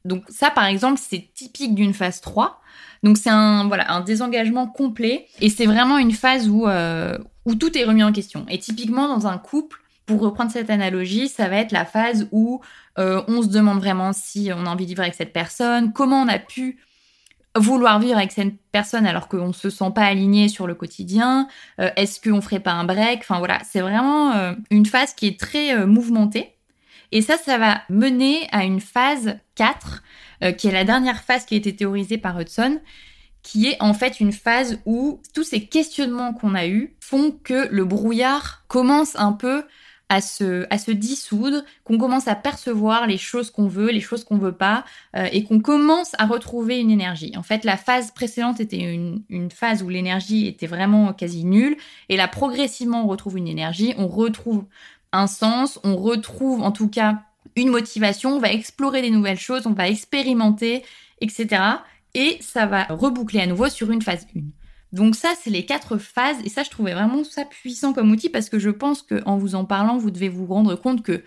Donc 0.03 0.23
ça, 0.29 0.49
par 0.49 0.65
exemple, 0.65 0.99
c'est 1.01 1.29
typique 1.33 1.75
d'une 1.75 1.93
phase 1.93 2.19
3. 2.21 2.59
Donc 3.03 3.17
c'est 3.17 3.29
un, 3.29 3.67
voilà, 3.67 3.91
un 3.91 4.01
désengagement 4.01 4.67
complet. 4.67 5.27
Et 5.41 5.49
c'est 5.49 5.65
vraiment 5.65 5.97
une 5.97 6.11
phase 6.11 6.49
où, 6.49 6.67
euh, 6.67 7.17
où 7.45 7.55
tout 7.55 7.77
est 7.77 7.83
remis 7.83 8.03
en 8.03 8.11
question. 8.11 8.45
Et 8.49 8.59
typiquement, 8.59 9.07
dans 9.07 9.27
un 9.27 9.37
couple, 9.37 9.79
pour 10.05 10.21
reprendre 10.21 10.51
cette 10.51 10.69
analogie, 10.69 11.27
ça 11.29 11.47
va 11.47 11.57
être 11.57 11.71
la 11.71 11.85
phase 11.85 12.27
où 12.31 12.61
euh, 12.97 13.21
on 13.27 13.41
se 13.41 13.47
demande 13.47 13.79
vraiment 13.79 14.11
si 14.11 14.49
on 14.53 14.65
a 14.65 14.69
envie 14.69 14.85
de 14.85 14.89
vivre 14.89 15.03
avec 15.03 15.13
cette 15.13 15.33
personne, 15.33 15.93
comment 15.93 16.21
on 16.21 16.27
a 16.27 16.39
pu 16.39 16.79
vouloir 17.55 17.99
vivre 17.99 18.17
avec 18.17 18.31
cette 18.31 18.53
personne 18.71 19.05
alors 19.05 19.27
qu'on 19.27 19.47
ne 19.47 19.53
se 19.53 19.69
sent 19.69 19.91
pas 19.93 20.03
aligné 20.03 20.49
sur 20.49 20.67
le 20.67 20.75
quotidien 20.75 21.47
euh, 21.79 21.89
Est-ce 21.95 22.19
qu'on 22.21 22.41
ferait 22.41 22.59
pas 22.59 22.73
un 22.73 22.83
break? 22.83 23.19
Enfin 23.21 23.39
voilà, 23.39 23.59
c'est 23.63 23.81
vraiment 23.81 24.33
une 24.71 24.85
phase 24.85 25.13
qui 25.13 25.27
est 25.27 25.39
très 25.39 25.85
mouvementée. 25.85 26.55
Et 27.11 27.21
ça, 27.21 27.37
ça 27.37 27.57
va 27.57 27.81
mener 27.89 28.47
à 28.51 28.63
une 28.63 28.79
phase 28.79 29.37
4, 29.55 30.03
euh, 30.43 30.51
qui 30.51 30.67
est 30.67 30.71
la 30.71 30.83
dernière 30.83 31.23
phase 31.23 31.45
qui 31.45 31.55
a 31.55 31.57
été 31.57 31.75
théorisée 31.75 32.17
par 32.17 32.39
Hudson, 32.39 32.79
qui 33.41 33.67
est 33.67 33.77
en 33.81 33.93
fait 33.93 34.19
une 34.19 34.33
phase 34.33 34.79
où 34.85 35.21
tous 35.33 35.43
ces 35.43 35.65
questionnements 35.65 36.33
qu'on 36.33 36.55
a 36.55 36.67
eus 36.67 36.95
font 36.99 37.31
que 37.31 37.67
le 37.71 37.85
brouillard 37.85 38.63
commence 38.67 39.15
un 39.15 39.33
peu 39.33 39.63
à 40.09 40.21
se, 40.21 40.65
à 40.71 40.79
se 40.79 40.89
dissoudre, 40.89 41.63
qu'on 41.83 41.99
commence 41.99 42.27
à 42.27 42.35
percevoir 42.35 43.05
les 43.05 43.19
choses 43.19 43.51
qu'on 43.51 43.67
veut, 43.67 43.91
les 43.91 44.01
choses 44.01 44.23
qu'on 44.23 44.39
veut 44.39 44.51
pas, 44.51 44.83
euh, 45.15 45.27
et 45.31 45.43
qu'on 45.43 45.59
commence 45.59 46.13
à 46.17 46.25
retrouver 46.25 46.79
une 46.79 46.89
énergie. 46.89 47.31
En 47.37 47.43
fait, 47.43 47.63
la 47.63 47.77
phase 47.77 48.11
précédente 48.11 48.59
était 48.59 48.79
une, 48.79 49.21
une 49.29 49.51
phase 49.51 49.83
où 49.83 49.89
l'énergie 49.89 50.47
était 50.47 50.65
vraiment 50.65 51.13
quasi 51.13 51.45
nulle, 51.45 51.77
et 52.09 52.17
là, 52.17 52.27
progressivement, 52.27 53.05
on 53.05 53.07
retrouve 53.07 53.37
une 53.37 53.47
énergie, 53.47 53.93
on 53.97 54.07
retrouve 54.07 54.65
un 55.11 55.27
sens, 55.27 55.79
on 55.83 55.95
retrouve 55.95 56.61
en 56.61 56.71
tout 56.71 56.87
cas 56.87 57.21
une 57.55 57.69
motivation, 57.69 58.35
on 58.35 58.39
va 58.39 58.51
explorer 58.51 59.01
des 59.01 59.11
nouvelles 59.11 59.39
choses, 59.39 59.67
on 59.67 59.73
va 59.73 59.89
expérimenter, 59.89 60.83
etc. 61.21 61.61
Et 62.13 62.37
ça 62.41 62.65
va 62.65 62.83
reboucler 62.85 63.41
à 63.41 63.47
nouveau 63.47 63.69
sur 63.69 63.91
une 63.91 64.01
phase 64.01 64.27
1. 64.35 64.41
Donc 64.91 65.15
ça, 65.15 65.33
c'est 65.39 65.51
les 65.51 65.65
quatre 65.65 65.97
phases, 65.97 66.37
et 66.43 66.49
ça, 66.49 66.63
je 66.63 66.69
trouvais 66.69 66.93
vraiment 66.93 67.23
ça 67.23 67.45
puissant 67.45 67.93
comme 67.93 68.11
outil 68.11 68.29
parce 68.29 68.49
que 68.49 68.57
je 68.57 68.69
pense 68.69 69.03
qu'en 69.03 69.37
vous 69.37 69.55
en 69.55 69.65
parlant, 69.65 69.97
vous 69.97 70.09
devez 70.09 70.29
vous 70.29 70.47
rendre 70.47 70.75
compte 70.75 71.03
que 71.03 71.23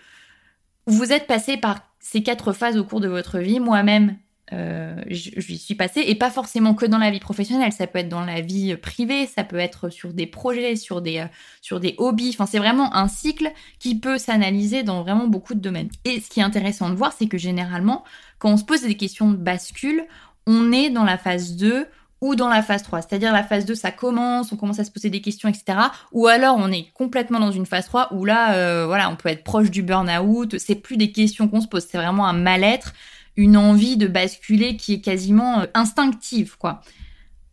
vous 0.85 1.13
êtes 1.13 1.27
passé 1.27 1.55
par 1.55 1.79
ces 1.99 2.23
quatre 2.23 2.51
phases 2.51 2.77
au 2.77 2.83
cours 2.83 2.99
de 2.99 3.07
votre 3.07 3.39
vie. 3.39 3.61
Moi-même, 3.61 4.17
euh, 4.51 5.01
j'y 5.07 5.57
suis 5.57 5.75
passée, 5.75 6.03
et 6.05 6.15
pas 6.15 6.29
forcément 6.29 6.73
que 6.73 6.85
dans 6.85 6.97
la 6.97 7.11
vie 7.11 7.21
professionnelle, 7.21 7.71
ça 7.71 7.87
peut 7.87 7.99
être 7.99 8.09
dans 8.09 8.25
la 8.25 8.41
vie 8.41 8.75
privée, 8.75 9.25
ça 9.25 9.43
peut 9.43 9.57
être 9.57 9.89
sur 9.89 10.13
des 10.13 10.27
projets, 10.27 10.75
sur 10.75 11.01
des, 11.01 11.19
euh, 11.19 11.25
sur 11.61 11.79
des 11.79 11.95
hobbies, 11.97 12.31
enfin 12.33 12.45
c'est 12.45 12.57
vraiment 12.57 12.93
un 12.93 13.07
cycle 13.07 13.51
qui 13.79 13.97
peut 13.97 14.17
s'analyser 14.17 14.83
dans 14.83 15.01
vraiment 15.01 15.27
beaucoup 15.27 15.53
de 15.53 15.61
domaines. 15.61 15.89
Et 16.03 16.19
ce 16.19 16.29
qui 16.29 16.41
est 16.41 16.43
intéressant 16.43 16.89
de 16.89 16.95
voir, 16.95 17.13
c'est 17.17 17.27
que 17.27 17.37
généralement, 17.37 18.03
quand 18.37 18.51
on 18.51 18.57
se 18.57 18.65
pose 18.65 18.81
des 18.81 18.97
questions 18.97 19.31
de 19.31 19.37
bascule, 19.37 20.05
on 20.45 20.73
est 20.73 20.89
dans 20.89 21.05
la 21.05 21.17
phase 21.17 21.55
2 21.55 21.87
ou 22.19 22.35
dans 22.35 22.49
la 22.49 22.61
phase 22.61 22.83
3. 22.83 23.01
C'est-à-dire 23.01 23.33
la 23.33 23.43
phase 23.43 23.65
2, 23.65 23.75
ça 23.75 23.91
commence, 23.91 24.51
on 24.51 24.57
commence 24.57 24.79
à 24.79 24.83
se 24.83 24.91
poser 24.91 25.09
des 25.09 25.21
questions, 25.21 25.49
etc. 25.49 25.77
Ou 26.11 26.27
alors 26.27 26.55
on 26.57 26.71
est 26.71 26.87
complètement 26.93 27.39
dans 27.39 27.51
une 27.51 27.65
phase 27.65 27.85
3 27.85 28.13
où 28.13 28.25
là, 28.25 28.55
euh, 28.55 28.85
voilà, 28.85 29.09
on 29.09 29.15
peut 29.15 29.29
être 29.29 29.43
proche 29.43 29.71
du 29.71 29.83
burn-out, 29.83 30.57
c'est 30.57 30.75
plus 30.75 30.97
des 30.97 31.11
questions 31.11 31.47
qu'on 31.47 31.61
se 31.61 31.67
pose, 31.67 31.85
c'est 31.89 31.97
vraiment 31.97 32.25
un 32.27 32.33
mal-être 32.33 32.93
une 33.35 33.57
envie 33.57 33.97
de 33.97 34.07
basculer 34.07 34.77
qui 34.77 34.93
est 34.93 35.01
quasiment 35.01 35.61
euh, 35.61 35.65
instinctive, 35.73 36.57
quoi. 36.57 36.81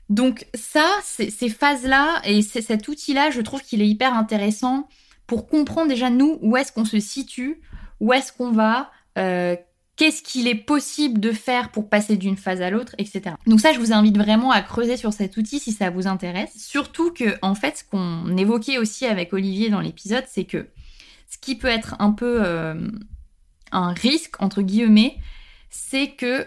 Donc 0.09 0.47
ça, 0.55 0.87
ces 1.05 1.49
phases-là 1.49 2.21
et 2.25 2.43
cet 2.43 2.89
outil-là, 2.89 3.31
je 3.31 3.41
trouve 3.41 3.63
qu'il 3.63 3.81
est 3.81 3.87
hyper 3.87 4.13
intéressant 4.13 4.89
pour 5.29 5.47
comprendre 5.47 5.89
déjà 5.89 6.11
nous 6.11 6.37
où 6.43 6.57
est-ce 6.57 6.73
qu'on 6.73 6.85
se 6.85 6.99
situe, 6.99 7.61
où 8.01 8.13
est-ce 8.13 8.33
qu'on 8.33 8.51
va, 8.51 8.91
euh, 9.19 9.55
qu'est-ce 9.95 10.23
qu'il 10.23 10.49
est 10.49 10.57
possible 10.57 11.21
de 11.21 11.31
faire 11.31 11.71
pour 11.71 11.89
passer 11.89 12.17
d'une 12.17 12.37
phase 12.37 12.61
à 12.61 12.71
l'autre, 12.71 12.97
etc. 12.99 13.37
Donc 13.47 13.61
ça, 13.61 13.73
je 13.73 13.79
vous 13.79 13.93
invite 13.93 14.19
vraiment 14.19 14.51
à 14.51 14.63
creuser 14.63 14.97
sur 14.97 15.13
cet 15.13 15.37
outil 15.37 15.61
si 15.61 15.71
ça 15.71 15.91
vous 15.91 16.09
intéresse. 16.09 16.51
Surtout 16.57 17.13
que, 17.13 17.37
en 17.43 17.55
fait, 17.55 17.77
ce 17.77 17.85
qu'on 17.85 18.37
évoquait 18.37 18.79
aussi 18.79 19.07
avec 19.07 19.33
Olivier 19.33 19.69
dans 19.71 19.81
l'épisode, 19.81 20.25
c'est 20.27 20.45
que 20.45 20.67
ce 21.29 21.39
qui 21.39 21.55
peut 21.55 21.69
être 21.69 21.95
un 22.01 22.11
peu 22.11 22.41
euh, 22.45 22.89
un 23.71 23.93
risque, 23.93 24.43
entre 24.43 24.63
guillemets, 24.63 25.19
c'est 25.71 26.11
que 26.11 26.47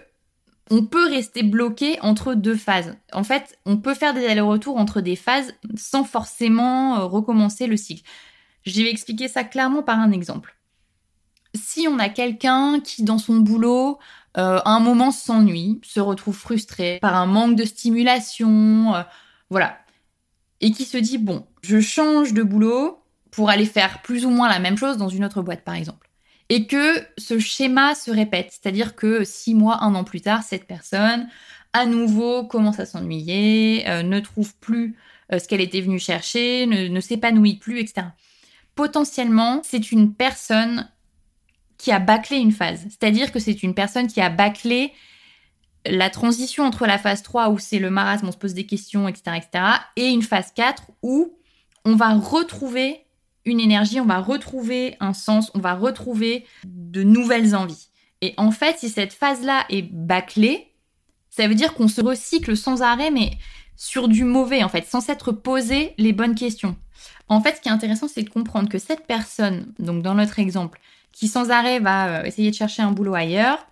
on 0.69 0.85
peut 0.85 1.07
rester 1.09 1.43
bloqué 1.43 1.99
entre 2.01 2.35
deux 2.35 2.55
phases. 2.55 2.95
En 3.11 3.23
fait, 3.23 3.57
on 3.65 3.77
peut 3.77 3.93
faire 3.93 4.13
des 4.13 4.25
allers-retours 4.25 4.77
entre 4.77 5.01
des 5.01 5.15
phases 5.15 5.53
sans 5.75 6.03
forcément 6.03 6.99
euh, 6.99 7.05
recommencer 7.05 7.67
le 7.67 7.77
cycle. 7.77 8.03
Je 8.65 8.81
vais 8.81 8.89
expliquer 8.89 9.27
ça 9.27 9.43
clairement 9.43 9.83
par 9.83 9.99
un 9.99 10.11
exemple. 10.11 10.55
Si 11.53 11.87
on 11.87 11.99
a 11.99 12.09
quelqu'un 12.09 12.79
qui, 12.79 13.03
dans 13.03 13.17
son 13.17 13.37
boulot, 13.37 13.99
euh, 14.37 14.59
à 14.63 14.69
un 14.71 14.79
moment 14.79 15.11
s'ennuie, 15.11 15.79
se 15.83 15.99
retrouve 15.99 16.35
frustré 16.35 16.97
par 17.01 17.15
un 17.15 17.27
manque 17.27 17.55
de 17.55 17.65
stimulation, 17.65 18.95
euh, 18.95 19.03
voilà, 19.49 19.77
et 20.61 20.71
qui 20.71 20.85
se 20.85 20.97
dit, 20.97 21.17
bon, 21.17 21.45
je 21.61 21.79
change 21.81 22.33
de 22.33 22.41
boulot 22.41 22.99
pour 23.31 23.49
aller 23.49 23.65
faire 23.65 24.01
plus 24.01 24.25
ou 24.25 24.29
moins 24.29 24.49
la 24.49 24.59
même 24.59 24.77
chose 24.77 24.97
dans 24.97 25.09
une 25.09 25.25
autre 25.25 25.41
boîte, 25.41 25.63
par 25.63 25.75
exemple 25.75 26.02
et 26.49 26.67
que 26.67 27.05
ce 27.17 27.39
schéma 27.39 27.95
se 27.95 28.11
répète. 28.11 28.49
C'est-à-dire 28.51 28.95
que 28.95 29.23
six 29.23 29.55
mois, 29.55 29.83
un 29.83 29.95
an 29.95 30.03
plus 30.03 30.21
tard, 30.21 30.43
cette 30.43 30.67
personne, 30.67 31.27
à 31.73 31.85
nouveau, 31.85 32.45
commence 32.45 32.79
à 32.79 32.85
s'ennuyer, 32.85 33.87
euh, 33.87 34.03
ne 34.03 34.19
trouve 34.19 34.55
plus 34.57 34.95
euh, 35.31 35.39
ce 35.39 35.47
qu'elle 35.47 35.61
était 35.61 35.81
venue 35.81 35.99
chercher, 35.99 36.65
ne, 36.65 36.99
s'épanouit 36.99 37.55
plus, 37.55 37.79
etc. 37.79 38.07
Potentiellement, 38.75 39.61
c'est 39.63 39.91
une 39.91 40.13
personne 40.13 40.89
qui 41.77 41.91
a 41.91 41.99
bâclé 41.99 42.37
une 42.37 42.51
phase. 42.51 42.81
C'est-à-dire 42.89 43.31
que 43.31 43.39
c'est 43.39 43.63
une 43.63 43.73
personne 43.73 44.07
qui 44.07 44.21
a 44.21 44.29
bâclé 44.29 44.93
la 45.85 46.09
transition 46.09 46.63
entre 46.63 46.85
la 46.85 46.97
phase 46.97 47.23
3 47.23 47.49
où 47.49 47.59
c'est 47.59 47.79
le 47.79 47.89
marasme, 47.89 48.27
on 48.27 48.31
se 48.31 48.37
pose 48.37 48.53
des 48.53 48.65
questions, 48.65 49.07
etc., 49.07 49.37
etc., 49.37 49.65
et 49.95 50.07
une 50.07 50.21
phase 50.21 50.53
4 50.55 50.83
où 51.01 51.37
on 51.83 51.95
va 51.95 52.13
retrouver 52.13 53.03
une 53.45 53.59
énergie, 53.59 53.99
on 53.99 54.05
va 54.05 54.19
retrouver 54.19 54.95
un 54.99 55.13
sens, 55.13 55.51
on 55.53 55.59
va 55.59 55.73
retrouver 55.73 56.45
de 56.65 57.03
nouvelles 57.03 57.55
envies. 57.55 57.89
Et 58.21 58.33
en 58.37 58.51
fait, 58.51 58.79
si 58.79 58.89
cette 58.89 59.13
phase-là 59.13 59.65
est 59.69 59.81
bâclée, 59.81 60.69
ça 61.29 61.47
veut 61.47 61.55
dire 61.55 61.73
qu'on 61.73 61.87
se 61.87 62.01
recycle 62.01 62.55
sans 62.55 62.81
arrêt, 62.81 63.11
mais 63.11 63.31
sur 63.75 64.07
du 64.07 64.23
mauvais, 64.23 64.63
en 64.63 64.69
fait, 64.69 64.85
sans 64.85 65.01
s'être 65.01 65.31
posé 65.31 65.93
les 65.97 66.13
bonnes 66.13 66.35
questions. 66.35 66.77
En 67.27 67.41
fait, 67.41 67.57
ce 67.57 67.61
qui 67.61 67.69
est 67.69 67.71
intéressant, 67.71 68.07
c'est 68.07 68.23
de 68.23 68.29
comprendre 68.29 68.69
que 68.69 68.77
cette 68.77 69.07
personne, 69.07 69.73
donc 69.79 70.03
dans 70.03 70.13
notre 70.13 70.39
exemple, 70.39 70.79
qui 71.11 71.27
sans 71.27 71.49
arrêt 71.51 71.79
va 71.79 72.07
euh, 72.07 72.23
essayer 72.23 72.49
de 72.49 72.55
chercher 72.55 72.81
un 72.81 72.91
boulot 72.91 73.13
ailleurs, 73.13 73.65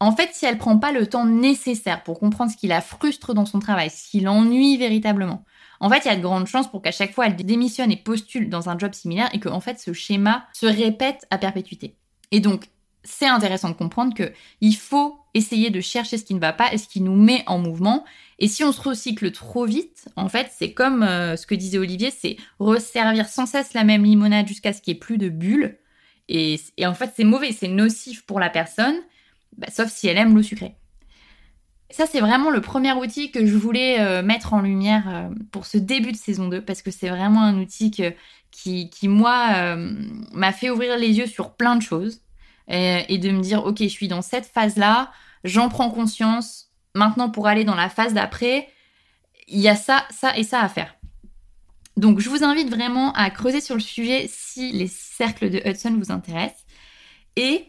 en 0.00 0.14
fait, 0.14 0.30
si 0.32 0.44
elle 0.44 0.58
prend 0.58 0.78
pas 0.78 0.92
le 0.92 1.06
temps 1.06 1.24
nécessaire 1.24 2.02
pour 2.02 2.18
comprendre 2.18 2.50
ce 2.50 2.56
qui 2.56 2.66
la 2.66 2.80
frustre 2.80 3.32
dans 3.32 3.46
son 3.46 3.60
travail, 3.60 3.90
ce 3.90 4.10
qui 4.10 4.20
l'ennuie 4.20 4.76
véritablement, 4.76 5.44
en 5.84 5.90
fait, 5.90 6.06
il 6.06 6.08
y 6.08 6.10
a 6.10 6.16
de 6.16 6.22
grandes 6.22 6.46
chances 6.46 6.70
pour 6.70 6.80
qu'à 6.80 6.92
chaque 6.92 7.12
fois 7.12 7.26
elle 7.26 7.36
démissionne 7.36 7.92
et 7.92 7.98
postule 7.98 8.48
dans 8.48 8.70
un 8.70 8.78
job 8.78 8.94
similaire 8.94 9.28
et 9.34 9.38
que 9.38 9.50
en 9.50 9.60
fait 9.60 9.78
ce 9.78 9.92
schéma 9.92 10.46
se 10.54 10.64
répète 10.64 11.26
à 11.30 11.36
perpétuité. 11.36 11.94
Et 12.30 12.40
donc, 12.40 12.70
c'est 13.02 13.26
intéressant 13.26 13.68
de 13.68 13.74
comprendre 13.74 14.14
que 14.14 14.32
il 14.62 14.76
faut 14.76 15.18
essayer 15.34 15.68
de 15.68 15.82
chercher 15.82 16.16
ce 16.16 16.24
qui 16.24 16.32
ne 16.32 16.40
va 16.40 16.54
pas 16.54 16.72
et 16.72 16.78
ce 16.78 16.88
qui 16.88 17.02
nous 17.02 17.14
met 17.14 17.42
en 17.46 17.58
mouvement. 17.58 18.06
Et 18.38 18.48
si 18.48 18.64
on 18.64 18.72
se 18.72 18.80
recycle 18.80 19.30
trop 19.30 19.66
vite, 19.66 20.08
en 20.16 20.30
fait, 20.30 20.50
c'est 20.56 20.72
comme 20.72 21.02
euh, 21.02 21.36
ce 21.36 21.46
que 21.46 21.54
disait 21.54 21.76
Olivier, 21.76 22.10
c'est 22.10 22.38
resservir 22.58 23.28
sans 23.28 23.44
cesse 23.44 23.74
la 23.74 23.84
même 23.84 24.04
limonade 24.04 24.48
jusqu'à 24.48 24.72
ce 24.72 24.80
qu'il 24.80 24.94
n'y 24.94 24.96
ait 24.96 25.00
plus 25.00 25.18
de 25.18 25.28
bulles. 25.28 25.76
Et, 26.30 26.58
en 26.82 26.94
fait, 26.94 27.12
c'est 27.14 27.24
mauvais, 27.24 27.52
c'est 27.52 27.68
nocif 27.68 28.24
pour 28.24 28.40
la 28.40 28.48
personne, 28.48 28.96
bah, 29.58 29.66
sauf 29.70 29.90
si 29.90 30.08
elle 30.08 30.16
aime 30.16 30.34
l'eau 30.34 30.42
sucrée. 30.42 30.76
Ça, 31.90 32.06
c'est 32.06 32.20
vraiment 32.20 32.50
le 32.50 32.60
premier 32.60 32.92
outil 32.92 33.30
que 33.30 33.44
je 33.46 33.56
voulais 33.56 34.00
euh, 34.00 34.22
mettre 34.22 34.54
en 34.54 34.60
lumière 34.60 35.04
euh, 35.08 35.28
pour 35.52 35.66
ce 35.66 35.78
début 35.78 36.12
de 36.12 36.16
saison 36.16 36.48
2, 36.48 36.62
parce 36.62 36.82
que 36.82 36.90
c'est 36.90 37.08
vraiment 37.08 37.42
un 37.42 37.58
outil 37.58 37.90
qui, 37.90 38.90
qui, 38.90 39.08
moi, 39.08 39.48
euh, 39.54 39.92
m'a 40.32 40.52
fait 40.52 40.70
ouvrir 40.70 40.96
les 40.96 41.12
yeux 41.12 41.26
sur 41.26 41.54
plein 41.54 41.76
de 41.76 41.82
choses 41.82 42.20
et, 42.68 43.18
de 43.18 43.30
me 43.30 43.42
dire, 43.42 43.64
ok, 43.64 43.78
je 43.80 43.88
suis 43.88 44.08
dans 44.08 44.22
cette 44.22 44.46
phase-là, 44.46 45.12
j'en 45.44 45.68
prends 45.68 45.90
conscience. 45.90 46.70
Maintenant, 46.94 47.28
pour 47.28 47.46
aller 47.46 47.64
dans 47.64 47.74
la 47.74 47.90
phase 47.90 48.14
d'après, 48.14 48.68
il 49.48 49.60
y 49.60 49.68
a 49.68 49.76
ça, 49.76 50.06
ça 50.10 50.36
et 50.38 50.44
ça 50.44 50.60
à 50.60 50.68
faire. 50.70 50.94
Donc, 51.98 52.20
je 52.20 52.30
vous 52.30 52.42
invite 52.42 52.70
vraiment 52.70 53.12
à 53.12 53.28
creuser 53.28 53.60
sur 53.60 53.74
le 53.74 53.82
sujet 53.82 54.26
si 54.28 54.72
les 54.72 54.88
cercles 54.88 55.50
de 55.50 55.60
Hudson 55.64 55.94
vous 55.98 56.10
intéressent. 56.10 56.64
Et 57.36 57.66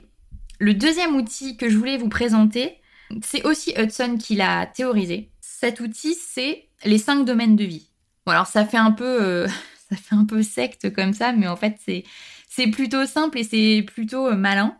le 0.60 0.74
deuxième 0.74 1.16
outil 1.16 1.58
que 1.58 1.70
je 1.70 1.78
voulais 1.78 1.98
vous 1.98 2.10
présenter, 2.10 2.78
c'est 3.22 3.46
aussi 3.46 3.74
Hudson 3.78 4.18
qui 4.18 4.36
l'a 4.36 4.66
théorisé. 4.66 5.30
Cet 5.42 5.80
outil, 5.80 6.16
c'est 6.16 6.68
les 6.84 6.98
cinq 6.98 7.26
domaines 7.26 7.56
de 7.56 7.64
vie. 7.64 7.90
Bon, 8.26 8.32
alors 8.32 8.48
ça 8.48 8.66
fait 8.66 8.78
un 8.78 8.92
peu, 8.92 9.22
euh, 9.22 9.48
ça 9.90 9.96
fait 9.96 10.16
un 10.16 10.26
peu 10.26 10.44
secte 10.44 10.94
comme 10.94 11.14
ça, 11.14 11.32
mais 11.32 11.48
en 11.48 11.56
fait, 11.56 11.78
c'est 11.84 12.04
C'est 12.50 12.68
plutôt 12.68 13.06
simple 13.06 13.40
et 13.40 13.44
c'est 13.44 13.84
plutôt 13.84 14.28
euh, 14.28 14.36
malin. 14.36 14.78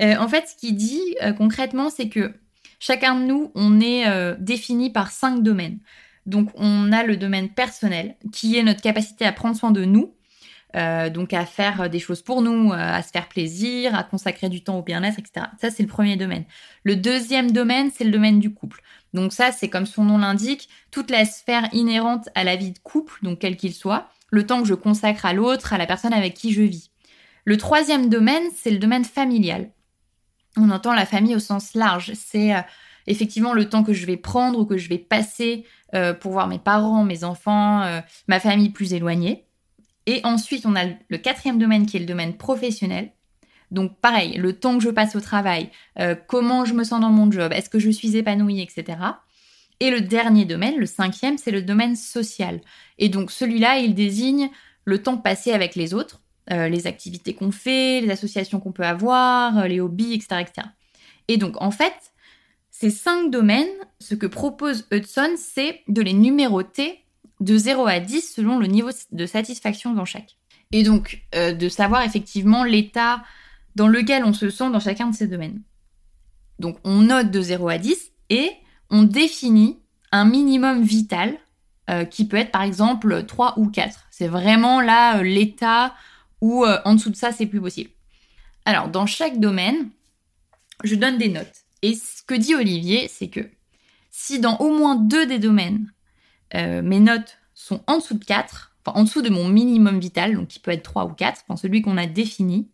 Euh, 0.00 0.16
en 0.16 0.28
fait, 0.28 0.48
ce 0.48 0.56
qu'il 0.56 0.76
dit 0.76 1.16
concrètement, 1.36 1.90
c'est 1.90 2.08
que 2.08 2.32
chacun 2.78 3.14
de 3.14 3.24
nous, 3.24 3.52
on 3.54 3.80
est 3.80 4.06
défini 4.38 4.90
par 4.90 5.10
cinq 5.10 5.42
domaines. 5.42 5.78
Donc, 6.24 6.50
on 6.54 6.90
a 6.92 7.02
le 7.02 7.18
domaine 7.18 7.50
personnel, 7.50 8.16
qui 8.32 8.56
est 8.56 8.62
notre 8.62 8.80
capacité 8.80 9.26
à 9.26 9.32
prendre 9.32 9.56
soin 9.56 9.72
de 9.72 9.84
nous, 9.84 10.14
donc 10.74 11.32
à 11.32 11.44
faire 11.46 11.90
des 11.90 11.98
choses 11.98 12.22
pour 12.22 12.42
nous, 12.42 12.72
à 12.72 13.02
se 13.02 13.10
faire 13.10 13.28
plaisir, 13.28 13.94
à 13.94 14.04
consacrer 14.04 14.48
du 14.48 14.62
temps 14.62 14.78
au 14.78 14.82
bien-être, 14.82 15.18
etc. 15.18 15.46
Ça, 15.60 15.70
c'est 15.70 15.82
le 15.82 15.88
premier 15.88 16.16
domaine. 16.16 16.44
Le 16.84 16.96
deuxième 16.96 17.50
domaine, 17.50 17.90
c'est 17.94 18.04
le 18.04 18.10
domaine 18.10 18.38
du 18.40 18.54
couple. 18.54 18.82
Donc 19.14 19.32
ça, 19.32 19.52
c'est 19.52 19.68
comme 19.68 19.86
son 19.86 20.04
nom 20.04 20.18
l'indique, 20.18 20.68
toute 20.90 21.10
la 21.10 21.24
sphère 21.24 21.68
inhérente 21.72 22.28
à 22.34 22.44
la 22.44 22.56
vie 22.56 22.72
de 22.72 22.78
couple, 22.78 23.18
donc 23.22 23.40
quel 23.40 23.56
qu'il 23.56 23.74
soit, 23.74 24.08
le 24.30 24.46
temps 24.46 24.62
que 24.62 24.68
je 24.68 24.74
consacre 24.74 25.26
à 25.26 25.32
l'autre, 25.32 25.72
à 25.72 25.78
la 25.78 25.86
personne 25.86 26.12
avec 26.12 26.34
qui 26.34 26.52
je 26.52 26.62
vis. 26.62 26.90
Le 27.44 27.56
troisième 27.56 28.08
domaine, 28.08 28.44
c'est 28.56 28.70
le 28.70 28.78
domaine 28.78 29.04
familial. 29.04 29.70
On 30.56 30.70
entend 30.70 30.94
la 30.94 31.06
famille 31.06 31.34
au 31.34 31.40
sens 31.40 31.74
large. 31.74 32.12
C'est 32.14 32.54
euh, 32.54 32.60
effectivement 33.06 33.52
le 33.52 33.68
temps 33.68 33.82
que 33.82 33.92
je 33.92 34.06
vais 34.06 34.16
prendre 34.16 34.58
ou 34.58 34.66
que 34.66 34.76
je 34.76 34.88
vais 34.88 34.98
passer 34.98 35.64
euh, 35.94 36.12
pour 36.14 36.32
voir 36.32 36.46
mes 36.46 36.58
parents, 36.58 37.04
mes 37.04 37.24
enfants, 37.24 37.82
euh, 37.82 38.00
ma 38.28 38.40
famille 38.40 38.70
plus 38.70 38.92
éloignée. 38.92 39.46
Et 40.10 40.20
ensuite, 40.24 40.66
on 40.66 40.74
a 40.74 40.84
le 41.08 41.18
quatrième 41.18 41.58
domaine 41.58 41.86
qui 41.86 41.96
est 41.96 42.00
le 42.00 42.06
domaine 42.06 42.36
professionnel. 42.36 43.12
Donc 43.70 43.96
pareil, 44.00 44.36
le 44.36 44.52
temps 44.52 44.76
que 44.76 44.82
je 44.82 44.90
passe 44.90 45.14
au 45.14 45.20
travail, 45.20 45.70
comment 46.26 46.64
je 46.64 46.74
me 46.74 46.82
sens 46.82 47.00
dans 47.00 47.10
mon 47.10 47.30
job, 47.30 47.52
est-ce 47.52 47.70
que 47.70 47.78
je 47.78 47.88
suis 47.88 48.16
épanouie, 48.16 48.60
etc. 48.60 48.98
Et 49.80 49.90
le 49.90 50.02
dernier 50.02 50.44
domaine, 50.44 50.76
le 50.76 50.86
cinquième, 50.86 51.38
c'est 51.38 51.50
le 51.50 51.62
domaine 51.62 51.96
social. 51.96 52.60
Et 52.98 53.08
donc 53.08 53.30
celui-là, 53.30 53.78
il 53.78 53.94
désigne 53.94 54.50
le 54.84 55.02
temps 55.02 55.16
passé 55.16 55.52
avec 55.52 55.74
les 55.74 55.94
autres, 55.94 56.20
euh, 56.52 56.68
les 56.68 56.86
activités 56.86 57.34
qu'on 57.34 57.50
fait, 57.50 58.02
les 58.02 58.10
associations 58.10 58.60
qu'on 58.60 58.72
peut 58.72 58.84
avoir, 58.84 59.58
euh, 59.58 59.66
les 59.66 59.80
hobbies, 59.80 60.14
etc., 60.14 60.42
etc. 60.42 60.68
Et 61.28 61.38
donc 61.38 61.60
en 61.62 61.70
fait, 61.70 62.12
ces 62.70 62.90
cinq 62.90 63.30
domaines, 63.30 63.68
ce 64.00 64.14
que 64.14 64.26
propose 64.26 64.86
Hudson, 64.90 65.34
c'est 65.36 65.80
de 65.88 66.02
les 66.02 66.12
numéroter 66.12 67.04
de 67.40 67.56
0 67.56 67.86
à 67.86 68.00
10 68.00 68.34
selon 68.34 68.58
le 68.58 68.66
niveau 68.66 68.90
de 69.12 69.26
satisfaction 69.26 69.94
dans 69.94 70.04
chaque. 70.04 70.36
Et 70.72 70.82
donc 70.82 71.22
euh, 71.34 71.52
de 71.52 71.68
savoir 71.68 72.02
effectivement 72.02 72.64
l'état 72.64 73.22
dans 73.74 73.88
lequel 73.88 74.24
on 74.24 74.32
se 74.32 74.50
sent 74.50 74.70
dans 74.70 74.80
chacun 74.80 75.08
de 75.08 75.14
ces 75.14 75.26
domaines. 75.26 75.62
Donc 76.58 76.78
on 76.84 77.00
note 77.00 77.30
de 77.30 77.40
0 77.40 77.68
à 77.68 77.78
10 77.78 78.12
et 78.30 78.50
on 78.90 79.02
définit 79.02 79.78
un 80.12 80.24
minimum 80.24 80.82
vital 80.82 81.38
euh, 81.88 82.04
qui 82.04 82.26
peut 82.26 82.36
être 82.36 82.52
par 82.52 82.62
exemple 82.62 83.24
3 83.24 83.54
ou 83.58 83.68
4. 83.68 84.06
C'est 84.10 84.28
vraiment 84.28 84.80
là 84.80 85.18
euh, 85.18 85.22
l'état 85.22 85.94
où 86.40 86.64
en 86.64 86.94
dessous 86.94 87.10
de 87.10 87.16
ça, 87.16 87.32
c'est 87.32 87.44
plus 87.44 87.60
possible. 87.60 87.90
Alors, 88.64 88.88
dans 88.88 89.04
chaque 89.04 89.40
domaine, 89.40 89.90
je 90.84 90.94
donne 90.94 91.18
des 91.18 91.28
notes. 91.28 91.64
Et 91.82 91.94
ce 91.94 92.22
que 92.22 92.34
dit 92.34 92.54
Olivier, 92.54 93.08
c'est 93.08 93.28
que 93.28 93.48
si 94.10 94.40
dans 94.40 94.56
au 94.58 94.76
moins 94.76 94.96
deux 94.96 95.26
des 95.26 95.38
domaines, 95.38 95.92
mes 96.54 97.00
notes 97.00 97.38
sont 97.54 97.82
en 97.86 97.98
dessous 97.98 98.14
de 98.14 98.24
4, 98.24 98.72
enfin 98.84 98.98
en 98.98 99.04
dessous 99.04 99.22
de 99.22 99.30
mon 99.30 99.48
minimum 99.48 100.00
vital, 100.00 100.34
donc 100.34 100.48
qui 100.48 100.58
peut 100.58 100.70
être 100.70 100.82
3 100.82 101.06
ou 101.06 101.12
4, 101.12 101.44
enfin 101.46 101.56
celui 101.56 101.82
qu'on 101.82 101.96
a 101.96 102.06
défini, 102.06 102.68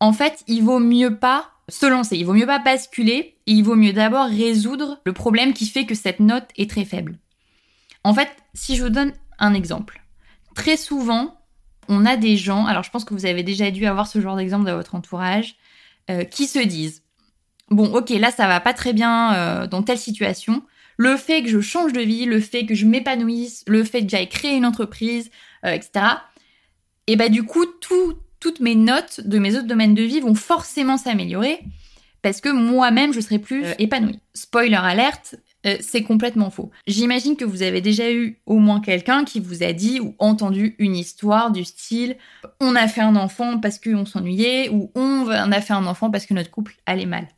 en 0.00 0.12
fait, 0.12 0.44
il 0.46 0.62
vaut 0.62 0.78
mieux 0.78 1.16
pas 1.16 1.50
se 1.68 1.86
lancer, 1.86 2.16
il 2.16 2.24
vaut 2.24 2.34
mieux 2.34 2.46
pas 2.46 2.58
basculer, 2.58 3.36
et 3.46 3.52
il 3.52 3.62
vaut 3.62 3.74
mieux 3.76 3.92
d'abord 3.92 4.26
résoudre 4.26 5.00
le 5.04 5.12
problème 5.12 5.52
qui 5.52 5.66
fait 5.66 5.86
que 5.86 5.94
cette 5.94 6.20
note 6.20 6.48
est 6.56 6.70
très 6.70 6.84
faible. 6.84 7.18
En 8.04 8.14
fait, 8.14 8.30
si 8.54 8.76
je 8.76 8.84
vous 8.84 8.90
donne 8.90 9.12
un 9.38 9.54
exemple, 9.54 10.02
très 10.54 10.76
souvent, 10.76 11.40
on 11.88 12.06
a 12.06 12.16
des 12.16 12.36
gens, 12.36 12.66
alors 12.66 12.82
je 12.82 12.90
pense 12.90 13.04
que 13.04 13.14
vous 13.14 13.26
avez 13.26 13.42
déjà 13.42 13.70
dû 13.70 13.86
avoir 13.86 14.06
ce 14.06 14.20
genre 14.20 14.36
d'exemple 14.36 14.66
dans 14.66 14.76
votre 14.76 14.94
entourage, 14.94 15.56
euh, 16.10 16.24
qui 16.24 16.46
se 16.46 16.58
disent 16.58 17.02
Bon, 17.70 17.92
ok, 17.94 18.08
là 18.10 18.30
ça 18.30 18.46
va 18.46 18.60
pas 18.60 18.72
très 18.72 18.94
bien 18.94 19.34
euh, 19.34 19.66
dans 19.66 19.82
telle 19.82 19.98
situation. 19.98 20.62
Le 20.98 21.16
fait 21.16 21.42
que 21.42 21.48
je 21.48 21.60
change 21.60 21.92
de 21.92 22.00
vie, 22.00 22.26
le 22.26 22.40
fait 22.40 22.66
que 22.66 22.74
je 22.74 22.84
m'épanouisse, 22.84 23.64
le 23.66 23.84
fait 23.84 24.02
que 24.02 24.10
j'aille 24.10 24.28
créer 24.28 24.56
une 24.56 24.66
entreprise, 24.66 25.30
euh, 25.64 25.72
etc. 25.72 26.04
Et 27.06 27.16
bah 27.16 27.28
du 27.28 27.44
coup, 27.44 27.64
tout, 27.64 28.14
toutes 28.40 28.60
mes 28.60 28.74
notes 28.74 29.20
de 29.20 29.38
mes 29.38 29.56
autres 29.56 29.66
domaines 29.66 29.94
de 29.94 30.02
vie 30.02 30.20
vont 30.20 30.34
forcément 30.34 30.96
s'améliorer 30.96 31.60
parce 32.20 32.40
que 32.40 32.48
moi-même, 32.48 33.12
je 33.14 33.20
serai 33.20 33.38
plus 33.38 33.64
épanouie. 33.78 34.18
Spoiler 34.34 34.74
alerte, 34.74 35.36
euh, 35.66 35.76
c'est 35.80 36.02
complètement 36.02 36.50
faux. 36.50 36.70
J'imagine 36.86 37.36
que 37.36 37.44
vous 37.44 37.62
avez 37.62 37.80
déjà 37.80 38.12
eu 38.12 38.40
au 38.46 38.58
moins 38.58 38.80
quelqu'un 38.80 39.24
qui 39.24 39.40
vous 39.40 39.62
a 39.62 39.72
dit 39.72 40.00
ou 40.00 40.14
entendu 40.18 40.74
une 40.78 40.96
histoire 40.96 41.50
du 41.50 41.64
style 41.64 42.16
on 42.60 42.76
a 42.76 42.88
fait 42.88 43.00
un 43.00 43.16
enfant 43.16 43.58
parce 43.58 43.78
qu'on 43.78 44.04
s'ennuyait 44.04 44.68
ou 44.68 44.90
on 44.94 45.28
a 45.28 45.60
fait 45.60 45.72
un 45.72 45.86
enfant 45.86 46.10
parce 46.10 46.26
que 46.26 46.34
notre 46.34 46.50
couple 46.50 46.74
allait 46.86 47.06
mal. 47.06 47.28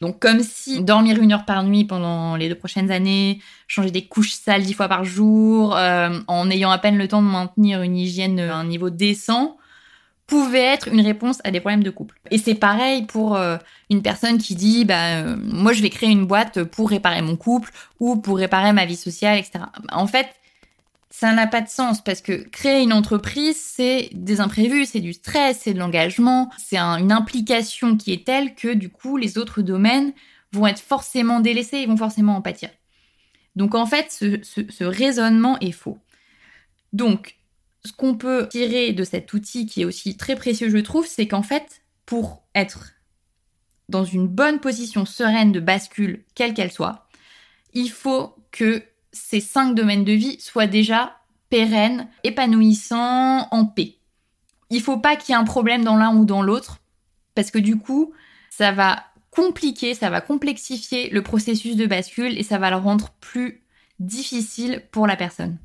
Donc 0.00 0.18
comme 0.18 0.42
si 0.42 0.82
dormir 0.82 1.20
une 1.20 1.32
heure 1.32 1.46
par 1.46 1.62
nuit 1.64 1.84
pendant 1.84 2.36
les 2.36 2.48
deux 2.48 2.54
prochaines 2.54 2.90
années, 2.90 3.40
changer 3.66 3.90
des 3.90 4.06
couches 4.06 4.34
sales 4.34 4.62
dix 4.62 4.74
fois 4.74 4.88
par 4.88 5.04
jour, 5.04 5.74
euh, 5.74 6.20
en 6.28 6.50
ayant 6.50 6.70
à 6.70 6.78
peine 6.78 6.98
le 6.98 7.08
temps 7.08 7.22
de 7.22 7.28
maintenir 7.28 7.80
une 7.82 7.96
hygiène 7.96 8.38
à 8.40 8.56
un 8.56 8.64
niveau 8.64 8.90
décent, 8.90 9.56
pouvait 10.26 10.64
être 10.64 10.88
une 10.88 11.00
réponse 11.00 11.38
à 11.44 11.50
des 11.50 11.60
problèmes 11.60 11.84
de 11.84 11.90
couple. 11.90 12.18
Et 12.30 12.36
c'est 12.36 12.54
pareil 12.54 13.06
pour 13.06 13.36
euh, 13.36 13.56
une 13.88 14.02
personne 14.02 14.36
qui 14.38 14.54
dit 14.54 14.84
bah 14.84 15.22
euh, 15.22 15.36
moi 15.40 15.72
je 15.72 15.80
vais 15.80 15.90
créer 15.90 16.10
une 16.10 16.26
boîte 16.26 16.64
pour 16.64 16.90
réparer 16.90 17.22
mon 17.22 17.36
couple 17.36 17.70
ou 17.98 18.16
pour 18.16 18.36
réparer 18.36 18.72
ma 18.72 18.84
vie 18.84 18.96
sociale, 18.96 19.38
etc. 19.38 19.64
En 19.92 20.06
fait, 20.06 20.28
ça 21.18 21.32
n'a 21.32 21.46
pas 21.46 21.62
de 21.62 21.68
sens 21.68 22.04
parce 22.04 22.20
que 22.20 22.46
créer 22.50 22.82
une 22.82 22.92
entreprise, 22.92 23.58
c'est 23.58 24.10
des 24.12 24.42
imprévus, 24.42 24.84
c'est 24.84 25.00
du 25.00 25.14
stress, 25.14 25.60
c'est 25.62 25.72
de 25.72 25.78
l'engagement, 25.78 26.50
c'est 26.58 26.76
une 26.76 27.10
implication 27.10 27.96
qui 27.96 28.12
est 28.12 28.26
telle 28.26 28.54
que 28.54 28.74
du 28.74 28.90
coup 28.90 29.16
les 29.16 29.38
autres 29.38 29.62
domaines 29.62 30.12
vont 30.52 30.66
être 30.66 30.78
forcément 30.78 31.40
délaissés, 31.40 31.78
ils 31.78 31.88
vont 31.88 31.96
forcément 31.96 32.36
en 32.36 32.42
pâtir. 32.42 32.68
Donc 33.54 33.74
en 33.74 33.86
fait, 33.86 34.12
ce, 34.12 34.42
ce 34.42 34.84
raisonnement 34.84 35.58
est 35.60 35.72
faux. 35.72 35.96
Donc 36.92 37.36
ce 37.86 37.92
qu'on 37.92 38.14
peut 38.14 38.46
tirer 38.50 38.92
de 38.92 39.02
cet 39.02 39.32
outil 39.32 39.64
qui 39.64 39.80
est 39.80 39.86
aussi 39.86 40.18
très 40.18 40.36
précieux, 40.36 40.68
je 40.68 40.76
trouve, 40.76 41.06
c'est 41.06 41.26
qu'en 41.26 41.42
fait, 41.42 41.80
pour 42.04 42.42
être 42.54 42.92
dans 43.88 44.04
une 44.04 44.28
bonne 44.28 44.60
position 44.60 45.06
sereine 45.06 45.52
de 45.52 45.60
bascule, 45.60 46.26
quelle 46.34 46.52
qu'elle 46.52 46.72
soit, 46.72 47.08
il 47.72 47.90
faut 47.90 48.34
que 48.50 48.82
ces 49.16 49.40
cinq 49.40 49.74
domaines 49.74 50.04
de 50.04 50.12
vie 50.12 50.40
soient 50.40 50.66
déjà 50.66 51.16
pérennes, 51.48 52.08
épanouissants, 52.24 53.48
en 53.50 53.64
paix. 53.64 53.96
Il 54.70 54.82
faut 54.82 54.98
pas 54.98 55.16
qu'il 55.16 55.32
y 55.32 55.32
ait 55.32 55.40
un 55.40 55.44
problème 55.44 55.84
dans 55.84 55.96
l'un 55.96 56.14
ou 56.16 56.24
dans 56.24 56.42
l'autre, 56.42 56.78
parce 57.34 57.50
que 57.50 57.58
du 57.58 57.76
coup, 57.76 58.12
ça 58.50 58.72
va 58.72 59.04
compliquer, 59.30 59.94
ça 59.94 60.10
va 60.10 60.20
complexifier 60.20 61.10
le 61.10 61.22
processus 61.22 61.76
de 61.76 61.86
bascule 61.86 62.38
et 62.38 62.42
ça 62.42 62.58
va 62.58 62.70
le 62.70 62.76
rendre 62.76 63.10
plus 63.20 63.62
difficile 64.00 64.82
pour 64.90 65.06
la 65.06 65.16
personne. 65.16 65.58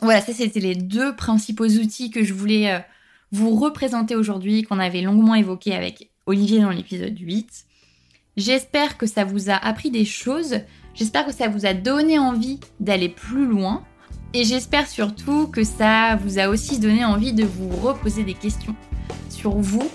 Voilà, 0.00 0.20
ça 0.20 0.32
c'était 0.32 0.60
les 0.60 0.74
deux 0.74 1.16
principaux 1.16 1.66
outils 1.66 2.10
que 2.10 2.22
je 2.22 2.34
voulais 2.34 2.70
euh, 2.70 2.78
vous 3.32 3.56
représenter 3.56 4.14
aujourd'hui, 4.14 4.62
qu'on 4.62 4.78
avait 4.78 5.00
longuement 5.00 5.34
évoqué 5.34 5.74
avec 5.74 6.10
Olivier 6.26 6.60
dans 6.60 6.70
l'épisode 6.70 7.18
8. 7.18 7.64
J'espère 8.36 8.98
que 8.98 9.06
ça 9.06 9.24
vous 9.24 9.48
a 9.48 9.54
appris 9.54 9.90
des 9.90 10.04
choses, 10.04 10.60
j'espère 10.92 11.24
que 11.24 11.32
ça 11.32 11.48
vous 11.48 11.64
a 11.64 11.72
donné 11.72 12.18
envie 12.18 12.60
d'aller 12.80 13.08
plus 13.08 13.46
loin, 13.46 13.82
et 14.34 14.44
j'espère 14.44 14.86
surtout 14.88 15.46
que 15.46 15.64
ça 15.64 16.16
vous 16.16 16.38
a 16.38 16.48
aussi 16.48 16.78
donné 16.78 17.02
envie 17.02 17.32
de 17.32 17.44
vous 17.44 17.70
reposer 17.70 18.24
des 18.24 18.34
questions 18.34 18.76
sur 19.30 19.56
vous 19.56 19.90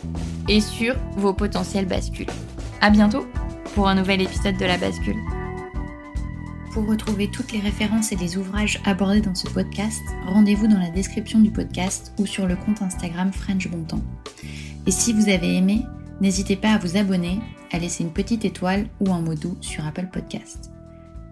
et 0.48 0.60
sur 0.60 0.96
vos 1.18 1.34
potentiels 1.34 1.86
bascules. 1.86 2.26
À 2.82 2.90
bientôt 2.90 3.28
pour 3.76 3.88
un 3.88 3.94
nouvel 3.94 4.24
épisode 4.24 4.58
de 4.58 4.66
la 4.66 4.80
bascule. 4.80 5.20
Pour 6.74 6.88
retrouver 6.88 7.30
toutes 7.30 7.52
les 7.52 7.60
références 7.60 8.12
et 8.12 8.16
les 8.16 8.38
ouvrages 8.38 8.82
abordés 8.86 9.22
dans 9.22 9.36
ce 9.36 9.50
podcast, 9.50 10.02
rendez-vous 10.26 10.68
dans 10.68 10.80
la 10.80 10.90
description 10.90 11.40
du 11.40 11.52
podcast 11.52 12.12
ou 12.18 12.26
sur 12.26 12.48
le 12.48 12.56
compte 12.56 12.82
Instagram 12.82 13.32
French 13.32 13.68
Bontemps. 13.68 14.02
Et 14.88 14.92
si 14.92 15.14
vous 15.14 15.30
avez 15.30 15.58
aimé, 15.58 15.86
n'hésitez 16.22 16.56
pas 16.56 16.70
à 16.70 16.78
vous 16.78 16.96
abonner, 16.96 17.40
à 17.72 17.80
laisser 17.80 18.04
une 18.04 18.14
petite 18.14 18.46
étoile 18.46 18.88
ou 19.02 19.12
un 19.12 19.20
mot 19.20 19.36
doux 19.36 19.58
sur 19.60 19.86
Apple 19.86 20.08
Podcast. 20.14 20.72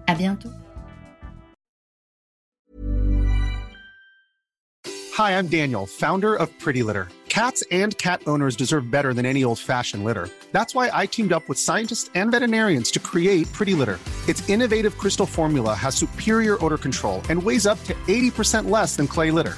À 0.08 0.16
bientôt! 0.16 0.50
Hi, 5.18 5.38
I'm 5.38 5.48
Daniel, 5.48 5.86
founder 5.86 6.34
of 6.34 6.50
Pretty 6.60 6.82
Litter. 6.82 7.10
Cats 7.28 7.64
and 7.72 7.96
cat 7.98 8.22
owners 8.26 8.56
deserve 8.56 8.90
better 8.90 9.14
than 9.14 9.26
any 9.26 9.44
old-fashioned 9.44 10.04
litter. 10.04 10.30
That's 10.52 10.74
why 10.74 10.90
I 10.92 11.06
teamed 11.06 11.32
up 11.32 11.48
with 11.48 11.60
scientists 11.60 12.10
and 12.16 12.32
veterinarians 12.32 12.90
to 12.92 13.00
create 13.00 13.52
Pretty 13.54 13.76
Litter. 13.76 14.00
Its 14.28 14.48
innovative 14.50 14.98
crystal 14.98 15.28
formula 15.28 15.74
has 15.76 15.96
superior 15.96 16.58
odor 16.66 16.78
control 16.78 17.22
and 17.30 17.42
weighs 17.42 17.68
up 17.68 17.84
to 17.84 17.94
80% 18.08 18.70
less 18.70 18.96
than 18.96 19.08
clay 19.08 19.30
litter. 19.30 19.58